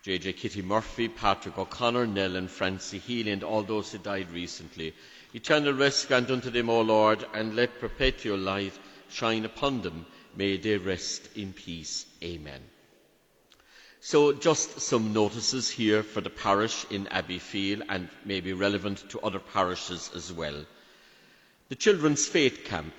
J.J. 0.01 0.31
Kitty 0.33 0.61
Murphy, 0.61 1.09
Patrick 1.09 1.57
O'Connor, 1.57 2.07
Nell 2.07 2.37
and 2.37 2.49
Francie 2.49 2.99
Healy, 2.99 3.31
and 3.31 3.43
all 3.43 3.63
those 3.63 3.91
who 3.91 3.97
died 3.97 4.31
recently. 4.31 4.93
Eternal 5.33 5.73
rest 5.73 6.07
grant 6.07 6.31
unto 6.31 6.49
them, 6.49 6.69
O 6.69 6.81
Lord, 6.81 7.25
and 7.33 7.55
let 7.55 7.79
perpetual 7.79 8.37
light 8.37 8.73
shine 9.09 9.45
upon 9.45 9.81
them. 9.81 10.05
May 10.35 10.57
they 10.57 10.77
rest 10.77 11.29
in 11.35 11.53
peace. 11.53 12.05
Amen. 12.23 12.61
So, 14.01 14.33
just 14.33 14.79
some 14.79 15.13
notices 15.13 15.69
here 15.69 16.03
for 16.03 16.21
the 16.21 16.29
parish 16.29 16.85
in 16.89 17.05
Abbeyfeale 17.07 17.83
and 17.89 18.09
may 18.25 18.39
be 18.39 18.53
relevant 18.53 19.09
to 19.09 19.19
other 19.19 19.39
parishes 19.39 20.09
as 20.15 20.31
well. 20.31 20.65
The 21.67 21.75
Children's 21.75 22.25
Faith 22.25 22.63
Camp. 22.63 22.93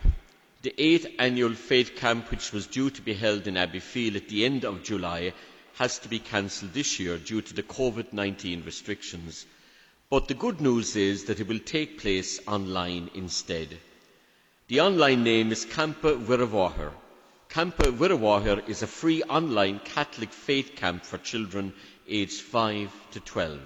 The 0.62 0.74
eighth 0.76 1.06
annual 1.18 1.54
Faith 1.54 1.96
Camp, 1.96 2.30
which 2.30 2.52
was 2.52 2.66
due 2.66 2.90
to 2.90 3.02
be 3.02 3.14
held 3.14 3.46
in 3.46 3.54
Abbeyfeale 3.54 4.16
at 4.16 4.28
the 4.28 4.44
end 4.44 4.64
of 4.64 4.84
July, 4.84 5.32
has 5.74 5.98
to 6.00 6.08
be 6.08 6.18
cancelled 6.18 6.74
this 6.74 7.00
year 7.00 7.16
due 7.16 7.40
to 7.40 7.54
the 7.54 7.62
COVID 7.62 8.12
19 8.12 8.62
restrictions. 8.64 9.46
But 10.10 10.26
the 10.26 10.34
good 10.34 10.60
news 10.60 10.96
is 10.96 11.26
that 11.26 11.38
it 11.38 11.46
will 11.46 11.60
take 11.60 12.00
place 12.00 12.40
online 12.48 13.10
instead. 13.14 13.78
The 14.66 14.80
online 14.80 15.22
name 15.22 15.52
is 15.52 15.64
Campa 15.64 16.16
Wirrawahar. 16.26 16.92
Campa 17.48 17.96
Wirrawahar 17.96 18.68
is 18.68 18.82
a 18.82 18.88
free 18.88 19.22
online 19.22 19.78
Catholic 19.78 20.32
faith 20.32 20.74
camp 20.74 21.04
for 21.04 21.18
children 21.18 21.72
aged 22.08 22.40
5 22.40 22.90
to 23.12 23.20
12. 23.20 23.60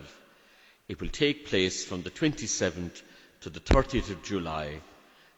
It 0.87 1.01
will 1.01 1.09
take 1.09 1.47
place 1.47 1.83
from 1.83 2.03
the 2.03 2.11
27th 2.11 3.01
to 3.41 3.49
the 3.49 3.61
30th 3.61 4.11
of 4.11 4.23
July. 4.23 4.83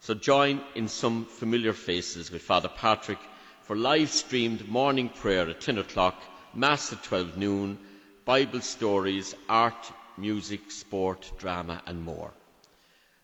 So 0.00 0.12
join 0.12 0.60
in 0.74 0.88
some 0.88 1.26
familiar 1.26 1.72
faces 1.72 2.32
with 2.32 2.42
Father 2.42 2.68
Patrick 2.68 3.20
for 3.62 3.76
live 3.76 4.10
streamed 4.10 4.66
morning 4.66 5.08
prayer 5.08 5.48
at 5.48 5.60
10 5.60 5.78
o'clock, 5.78 6.20
Mass 6.52 6.92
at 6.92 7.04
12 7.04 7.36
noon, 7.36 7.78
Bible 8.24 8.60
stories, 8.60 9.36
art, 9.48 9.92
music, 10.18 10.70
sport, 10.70 11.30
drama 11.38 11.82
and 11.86 12.02
more. 12.02 12.32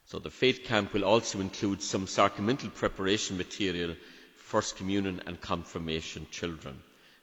So 0.07 0.19
the 0.19 0.31
faith 0.31 0.65
camp 0.65 0.93
will 0.93 1.05
also 1.05 1.41
include 1.41 1.83
some 1.83 2.07
sacramental 2.07 2.71
preparation 2.71 3.39
material 3.39 3.95
for 4.37 4.61
First 4.61 4.77
Communion 4.77 5.23
and 5.27 5.41
Confirmation 5.41 6.27
children. 6.31 6.79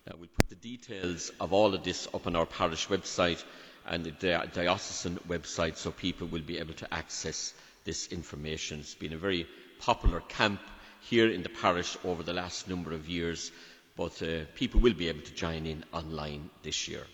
Now, 0.08 0.16
we'll 0.18 0.30
put 0.36 0.50
the 0.50 0.56
details 0.56 1.32
of 1.40 1.54
all 1.54 1.76
of 1.76 1.84
this 1.84 2.08
up 2.14 2.26
on 2.26 2.36
our 2.36 2.48
parish 2.48 2.88
website 2.88 3.44
and 3.86 4.04
the 4.04 4.12
diocesan 4.54 5.20
website 5.28 5.78
so 5.78 5.92
people 5.92 6.28
will 6.28 6.42
be 6.42 6.58
able 6.58 6.74
to 6.74 6.92
access 6.92 7.54
this 7.86 8.08
information. 8.08 8.80
It's 8.80 8.96
been 8.96 9.14
a 9.14 9.18
very 9.18 9.48
popular 9.80 10.22
camp 10.22 10.62
here 11.02 11.30
in 11.30 11.44
the 11.44 11.50
parish 11.50 11.98
over 12.04 12.24
the 12.24 12.34
last 12.34 12.68
number 12.68 12.94
of 12.94 13.08
years, 13.08 13.52
but 13.96 14.22
uh, 14.24 14.46
people 14.56 14.82
will 14.82 14.94
be 14.94 15.10
able 15.10 15.22
to 15.22 15.34
join 15.34 15.66
in 15.66 15.84
online 15.94 16.50
this 16.64 16.88
year. 16.88 17.06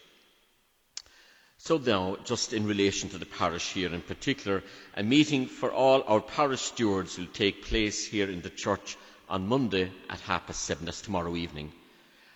So 1.66 1.78
now, 1.80 2.18
just 2.24 2.54
in 2.54 2.68
relation 2.68 3.10
to 3.10 3.18
the 3.18 3.26
parish 3.26 3.72
here 3.72 3.92
in 3.92 4.02
particular, 4.02 4.62
a 4.96 5.02
meeting 5.02 5.48
for 5.48 5.74
all 5.74 6.04
our 6.04 6.22
parish 6.22 6.62
stewards 6.62 7.18
will 7.18 7.26
take 7.26 7.66
place 7.66 8.06
here 8.06 8.30
in 8.30 8.42
the 8.42 8.52
church 8.52 8.96
on 9.28 9.48
Monday 9.48 9.92
at 10.08 10.20
half 10.20 10.46
past 10.46 10.62
seven, 10.62 10.86
that's 10.86 11.02
tomorrow 11.02 11.36
evening. 11.36 11.74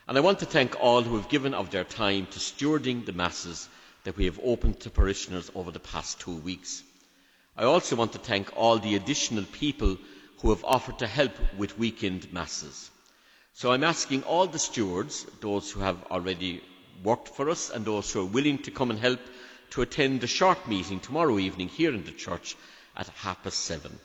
And 0.08 0.18
I 0.18 0.22
want 0.22 0.40
to 0.40 0.48
thank 0.48 0.82
all 0.82 1.04
who 1.04 1.16
have 1.16 1.30
given 1.30 1.54
of 1.54 1.70
their 1.70 1.84
time 1.84 2.26
to 2.32 2.40
stewarding 2.40 3.06
the 3.06 3.14
masses 3.14 3.70
that 4.04 4.18
we 4.18 4.26
have 4.26 4.40
opened 4.44 4.80
to 4.80 4.90
parishioners 4.90 5.52
over 5.54 5.70
the 5.70 5.80
past 5.80 6.20
two 6.20 6.38
weeks. 6.38 6.82
I 7.56 7.66
also 7.66 7.96
want 7.98 8.14
to 8.14 8.18
thank 8.18 8.58
all 8.58 8.80
the 8.80 8.96
additional 8.96 9.44
people 9.44 10.00
who 10.40 10.50
have 10.50 10.66
offered 10.66 10.98
to 11.00 11.08
help 11.08 11.34
with 11.56 11.78
weekend 11.78 12.34
masses. 12.34 12.90
So 13.54 13.74
I'm 13.74 13.84
asking 13.84 14.24
all 14.24 14.48
the 14.48 14.58
stewards, 14.58 15.24
those 15.40 15.70
who 15.70 15.82
have 15.82 16.04
already 16.10 16.64
worked 17.04 17.30
for 17.30 17.50
us 17.50 17.70
and 17.70 17.86
who 17.86 17.98
are 17.98 18.26
willing 18.26 18.58
to 18.64 18.72
come 18.72 18.92
and 18.92 19.00
help 19.00 19.20
to 19.72 19.82
attend 19.82 20.24
a 20.24 20.28
short 20.28 20.68
meeting 20.68 21.00
tomorrow 21.00 21.38
evening 21.38 21.68
here 21.70 21.94
in 21.94 22.04
the 22.04 22.12
church 22.12 22.56
at 22.96 23.08
half 23.10 23.44
past 23.44 23.60
seven. 23.60 24.00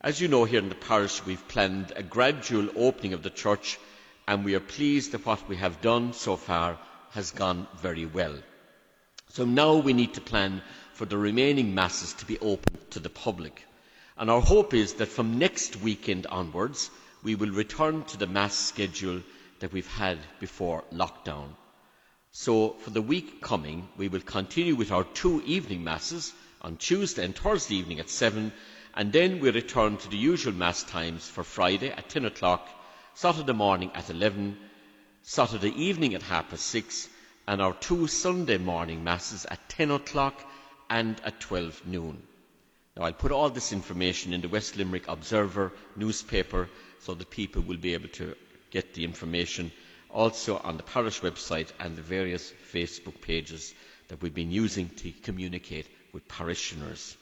As 0.00 0.20
you 0.20 0.28
know, 0.28 0.44
here 0.44 0.58
in 0.60 0.68
the 0.68 0.74
parish, 0.74 1.24
we've 1.24 1.46
planned 1.48 1.92
a 1.96 2.02
gradual 2.02 2.68
opening 2.76 3.12
of 3.12 3.22
the 3.22 3.30
church 3.30 3.78
and 4.26 4.44
we 4.44 4.54
are 4.54 4.60
pleased 4.60 5.12
that 5.12 5.24
what 5.26 5.48
we 5.48 5.56
have 5.56 5.80
done 5.80 6.12
so 6.12 6.36
far 6.36 6.78
has 7.10 7.30
gone 7.30 7.66
very 7.80 8.06
well. 8.06 8.34
So 9.30 9.44
now 9.44 9.76
we 9.76 9.92
need 9.92 10.14
to 10.14 10.20
plan 10.20 10.62
for 10.94 11.04
the 11.06 11.18
remaining 11.18 11.74
masses 11.74 12.12
to 12.14 12.26
be 12.26 12.38
open 12.38 12.78
to 12.90 13.00
the 13.00 13.10
public. 13.10 13.64
And 14.16 14.30
our 14.30 14.40
hope 14.40 14.74
is 14.74 14.94
that 14.94 15.06
from 15.08 15.38
next 15.38 15.76
weekend 15.76 16.26
onwards, 16.26 16.90
we 17.22 17.34
will 17.34 17.50
return 17.50 18.04
to 18.04 18.16
the 18.16 18.26
mass 18.26 18.54
schedule 18.54 19.22
that 19.64 19.72
we've 19.72 19.96
had 19.96 20.18
before 20.40 20.84
lockdown. 20.92 21.48
So 22.32 22.74
for 22.80 22.90
the 22.90 23.00
week 23.00 23.40
coming, 23.40 23.88
we 23.96 24.08
will 24.08 24.20
continue 24.20 24.74
with 24.74 24.92
our 24.92 25.04
two 25.04 25.42
evening 25.46 25.82
masses 25.82 26.34
on 26.60 26.76
Tuesday 26.76 27.24
and 27.24 27.34
Thursday 27.34 27.76
evening 27.76 27.98
at 27.98 28.10
7, 28.10 28.52
and 28.94 29.10
then 29.10 29.40
we 29.40 29.48
return 29.50 29.96
to 29.96 30.10
the 30.10 30.18
usual 30.18 30.52
mass 30.52 30.82
times 30.82 31.26
for 31.26 31.42
Friday 31.42 31.88
at 31.88 32.10
10 32.10 32.26
o'clock, 32.26 32.68
Saturday 33.14 33.54
morning 33.54 33.90
at 33.94 34.10
11, 34.10 34.58
Saturday 35.22 35.72
evening 35.82 36.14
at 36.14 36.20
half 36.20 36.50
past 36.50 36.66
6, 36.66 37.08
and 37.48 37.62
our 37.62 37.72
two 37.72 38.06
Sunday 38.06 38.58
morning 38.58 39.02
masses 39.02 39.46
at 39.46 39.66
10 39.70 39.92
o'clock 39.92 40.44
and 40.90 41.18
at 41.24 41.40
12 41.40 41.86
noon. 41.86 42.22
Now 42.98 43.04
I'll 43.04 43.14
put 43.14 43.32
all 43.32 43.48
this 43.48 43.72
information 43.72 44.34
in 44.34 44.42
the 44.42 44.48
West 44.48 44.76
Limerick 44.76 45.08
Observer 45.08 45.72
newspaper 45.96 46.68
so 47.00 47.14
that 47.14 47.30
people 47.30 47.62
will 47.62 47.78
be 47.78 47.94
able 47.94 48.10
to 48.20 48.36
get 48.74 48.92
the 48.92 49.04
information 49.04 49.70
also 50.10 50.58
on 50.58 50.76
the 50.76 50.82
parish 50.82 51.20
website 51.20 51.68
and 51.80 51.96
the 51.96 52.02
various 52.02 52.52
Facebook 52.72 53.20
pages 53.20 53.72
that 54.08 54.20
we've 54.20 54.34
been 54.34 54.50
using 54.50 54.88
to 54.88 55.12
communicate 55.22 55.86
with 56.12 56.26
parishioners. 56.28 57.16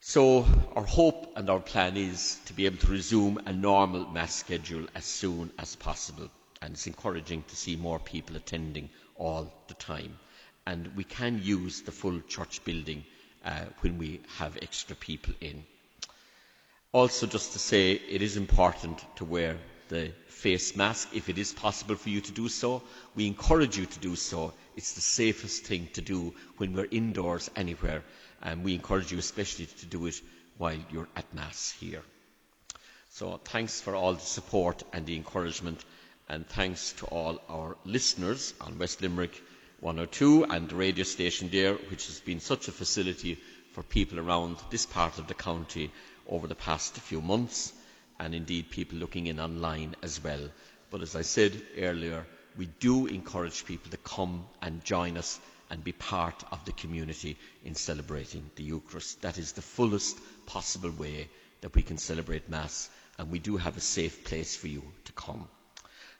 So 0.00 0.46
our 0.76 0.84
hope 0.84 1.32
and 1.36 1.50
our 1.50 1.58
plan 1.58 1.96
is 1.96 2.38
to 2.46 2.52
be 2.52 2.66
able 2.66 2.78
to 2.78 2.92
resume 2.92 3.40
a 3.46 3.52
normal 3.52 4.06
mass 4.08 4.34
schedule 4.34 4.86
as 4.94 5.04
soon 5.04 5.50
as 5.58 5.74
possible. 5.74 6.28
And 6.62 6.74
it's 6.74 6.86
encouraging 6.86 7.42
to 7.48 7.56
see 7.56 7.74
more 7.76 7.98
people 7.98 8.36
attending 8.36 8.90
all 9.16 9.52
the 9.66 9.74
time. 9.74 10.18
And 10.66 10.94
we 10.96 11.02
can 11.04 11.40
use 11.42 11.82
the 11.82 11.92
full 11.92 12.20
church 12.28 12.64
building 12.64 13.04
uh, 13.44 13.64
when 13.80 13.98
we 13.98 14.20
have 14.38 14.56
extra 14.62 14.94
people 14.94 15.34
in. 15.40 15.64
Also, 16.92 17.26
just 17.26 17.52
to 17.52 17.58
say, 17.58 17.92
it 17.92 18.22
is 18.22 18.36
important 18.36 19.04
to 19.16 19.24
wear 19.24 19.56
the 19.88 20.12
face 20.26 20.76
mask 20.76 21.08
if 21.14 21.28
it 21.28 21.38
is 21.38 21.52
possible 21.52 21.94
for 21.96 22.08
you 22.10 22.20
to 22.20 22.32
do 22.32 22.48
so. 22.48 22.82
We 23.14 23.26
encourage 23.26 23.76
you 23.76 23.86
to 23.86 23.98
do 23.98 24.16
so. 24.16 24.52
It's 24.76 24.92
the 24.92 25.00
safest 25.00 25.64
thing 25.64 25.88
to 25.94 26.00
do 26.00 26.34
when 26.58 26.72
we're 26.74 26.88
indoors 26.90 27.50
anywhere, 27.56 28.04
and 28.42 28.62
we 28.64 28.74
encourage 28.74 29.10
you 29.12 29.18
especially 29.18 29.66
to 29.66 29.86
do 29.86 30.06
it 30.06 30.20
while 30.58 30.78
you're 30.90 31.08
at 31.16 31.32
Mass 31.34 31.74
here. 31.80 32.02
So, 33.10 33.40
thanks 33.44 33.80
for 33.80 33.94
all 33.96 34.14
the 34.14 34.20
support 34.20 34.82
and 34.92 35.06
the 35.06 35.16
encouragement, 35.16 35.84
and 36.28 36.46
thanks 36.48 36.92
to 36.98 37.06
all 37.06 37.40
our 37.48 37.76
listeners 37.84 38.54
on 38.60 38.78
West 38.78 39.00
Limerick 39.02 39.42
102 39.80 40.44
and 40.44 40.68
the 40.68 40.74
radio 40.74 41.04
station 41.04 41.48
there, 41.50 41.74
which 41.74 42.06
has 42.06 42.20
been 42.20 42.40
such 42.40 42.68
a 42.68 42.72
facility 42.72 43.38
for 43.72 43.82
people 43.82 44.18
around 44.18 44.56
this 44.70 44.86
part 44.86 45.18
of 45.18 45.26
the 45.28 45.34
county 45.34 45.90
over 46.28 46.46
the 46.46 46.54
past 46.54 46.94
few 46.96 47.20
months, 47.20 47.72
and 48.18 48.34
indeed 48.34 48.70
people 48.70 48.98
looking 48.98 49.26
in 49.26 49.40
online 49.40 49.94
as 50.02 50.22
well. 50.22 50.48
But 50.90 51.02
as 51.02 51.14
I 51.16 51.22
said 51.22 51.60
earlier, 51.76 52.26
we 52.56 52.66
do 52.80 53.06
encourage 53.06 53.64
people 53.64 53.90
to 53.90 53.96
come 53.98 54.46
and 54.62 54.84
join 54.84 55.16
us 55.16 55.38
and 55.70 55.84
be 55.84 55.92
part 55.92 56.42
of 56.50 56.64
the 56.64 56.72
community 56.72 57.36
in 57.64 57.74
celebrating 57.74 58.50
the 58.56 58.64
Eucharist. 58.64 59.20
That 59.22 59.38
is 59.38 59.52
the 59.52 59.62
fullest 59.62 60.18
possible 60.46 60.90
way 60.90 61.28
that 61.60 61.74
we 61.74 61.82
can 61.82 61.98
celebrate 61.98 62.48
Mass, 62.48 62.88
and 63.18 63.30
we 63.30 63.38
do 63.38 63.56
have 63.56 63.76
a 63.76 63.80
safe 63.80 64.24
place 64.24 64.56
for 64.56 64.68
you 64.68 64.82
to 65.04 65.12
come. 65.12 65.46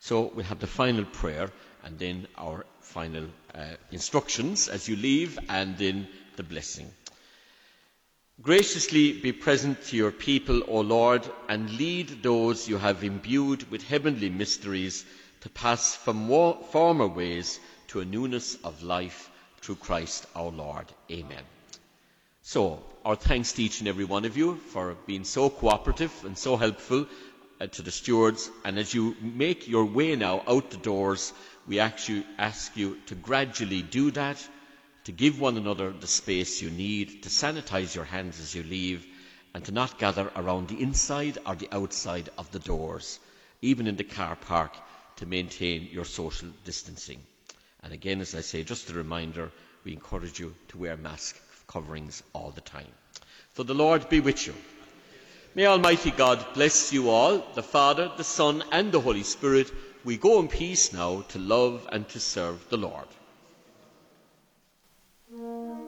So 0.00 0.30
we 0.34 0.44
have 0.44 0.60
the 0.60 0.66
final 0.66 1.04
prayer 1.04 1.50
and 1.84 1.98
then 1.98 2.28
our 2.36 2.64
final 2.82 3.26
uh, 3.54 3.64
instructions 3.90 4.68
as 4.68 4.88
you 4.88 4.96
leave 4.96 5.38
and 5.48 5.76
then 5.78 6.06
the 6.36 6.42
blessing. 6.42 6.90
Graciously 8.40 9.12
be 9.12 9.32
present 9.32 9.82
to 9.86 9.96
your 9.96 10.12
people, 10.12 10.62
O 10.68 10.80
Lord, 10.80 11.28
and 11.48 11.70
lead 11.70 12.22
those 12.22 12.68
you 12.68 12.78
have 12.78 13.02
imbued 13.02 13.68
with 13.68 13.82
heavenly 13.82 14.30
mysteries 14.30 15.04
to 15.40 15.48
pass 15.48 15.96
from 15.96 16.28
former 16.70 17.08
ways 17.08 17.58
to 17.88 18.00
a 18.00 18.04
newness 18.04 18.54
of 18.62 18.84
life 18.84 19.28
through 19.60 19.74
Christ 19.74 20.26
our 20.36 20.50
Lord. 20.50 20.86
Amen. 21.10 21.42
So, 22.42 22.80
our 23.04 23.16
thanks 23.16 23.52
to 23.54 23.62
each 23.62 23.80
and 23.80 23.88
every 23.88 24.04
one 24.04 24.24
of 24.24 24.36
you 24.36 24.56
for 24.56 24.94
being 25.06 25.24
so 25.24 25.50
cooperative 25.50 26.12
and 26.24 26.38
so 26.38 26.56
helpful 26.56 27.06
uh, 27.60 27.66
to 27.66 27.82
the 27.82 27.90
stewards. 27.90 28.50
And 28.64 28.78
as 28.78 28.94
you 28.94 29.16
make 29.20 29.66
your 29.66 29.84
way 29.84 30.14
now 30.14 30.44
out 30.46 30.70
the 30.70 30.76
doors, 30.76 31.32
we 31.66 31.80
actually 31.80 32.24
ask 32.38 32.76
you 32.76 32.98
to 33.06 33.16
gradually 33.16 33.82
do 33.82 34.12
that, 34.12 34.48
to 35.08 35.12
give 35.12 35.40
one 35.40 35.56
another 35.56 35.90
the 35.90 36.06
space 36.06 36.60
you 36.60 36.68
need, 36.68 37.22
to 37.22 37.30
sanitize 37.30 37.94
your 37.94 38.04
hands 38.04 38.38
as 38.40 38.54
you 38.54 38.62
leave, 38.62 39.06
and 39.54 39.64
to 39.64 39.72
not 39.72 39.98
gather 39.98 40.30
around 40.36 40.68
the 40.68 40.82
inside 40.82 41.38
or 41.46 41.54
the 41.54 41.68
outside 41.72 42.28
of 42.36 42.50
the 42.52 42.58
doors, 42.58 43.18
even 43.62 43.86
in 43.86 43.96
the 43.96 44.04
car 44.04 44.36
park, 44.36 44.76
to 45.16 45.24
maintain 45.24 45.88
your 45.90 46.04
social 46.04 46.50
distancing. 46.62 47.22
And 47.82 47.94
again, 47.94 48.20
as 48.20 48.34
I 48.34 48.42
say, 48.42 48.64
just 48.64 48.90
a 48.90 48.92
reminder, 48.92 49.50
we 49.82 49.94
encourage 49.94 50.38
you 50.38 50.54
to 50.68 50.78
wear 50.78 50.98
mask 50.98 51.40
coverings 51.66 52.22
all 52.34 52.50
the 52.50 52.60
time. 52.60 52.92
So 53.56 53.62
the 53.62 53.72
Lord 53.72 54.10
be 54.10 54.20
with 54.20 54.46
you. 54.46 54.52
May 55.54 55.64
Almighty 55.64 56.10
God 56.10 56.44
bless 56.52 56.92
you 56.92 57.08
all, 57.08 57.42
the 57.54 57.62
Father, 57.62 58.12
the 58.18 58.24
Son, 58.24 58.62
and 58.72 58.92
the 58.92 59.00
Holy 59.00 59.22
Spirit. 59.22 59.72
We 60.04 60.18
go 60.18 60.38
in 60.38 60.48
peace 60.48 60.92
now 60.92 61.22
to 61.28 61.38
love 61.38 61.88
and 61.90 62.06
to 62.10 62.20
serve 62.20 62.68
the 62.68 62.76
Lord. 62.76 63.08
Música 65.30 65.87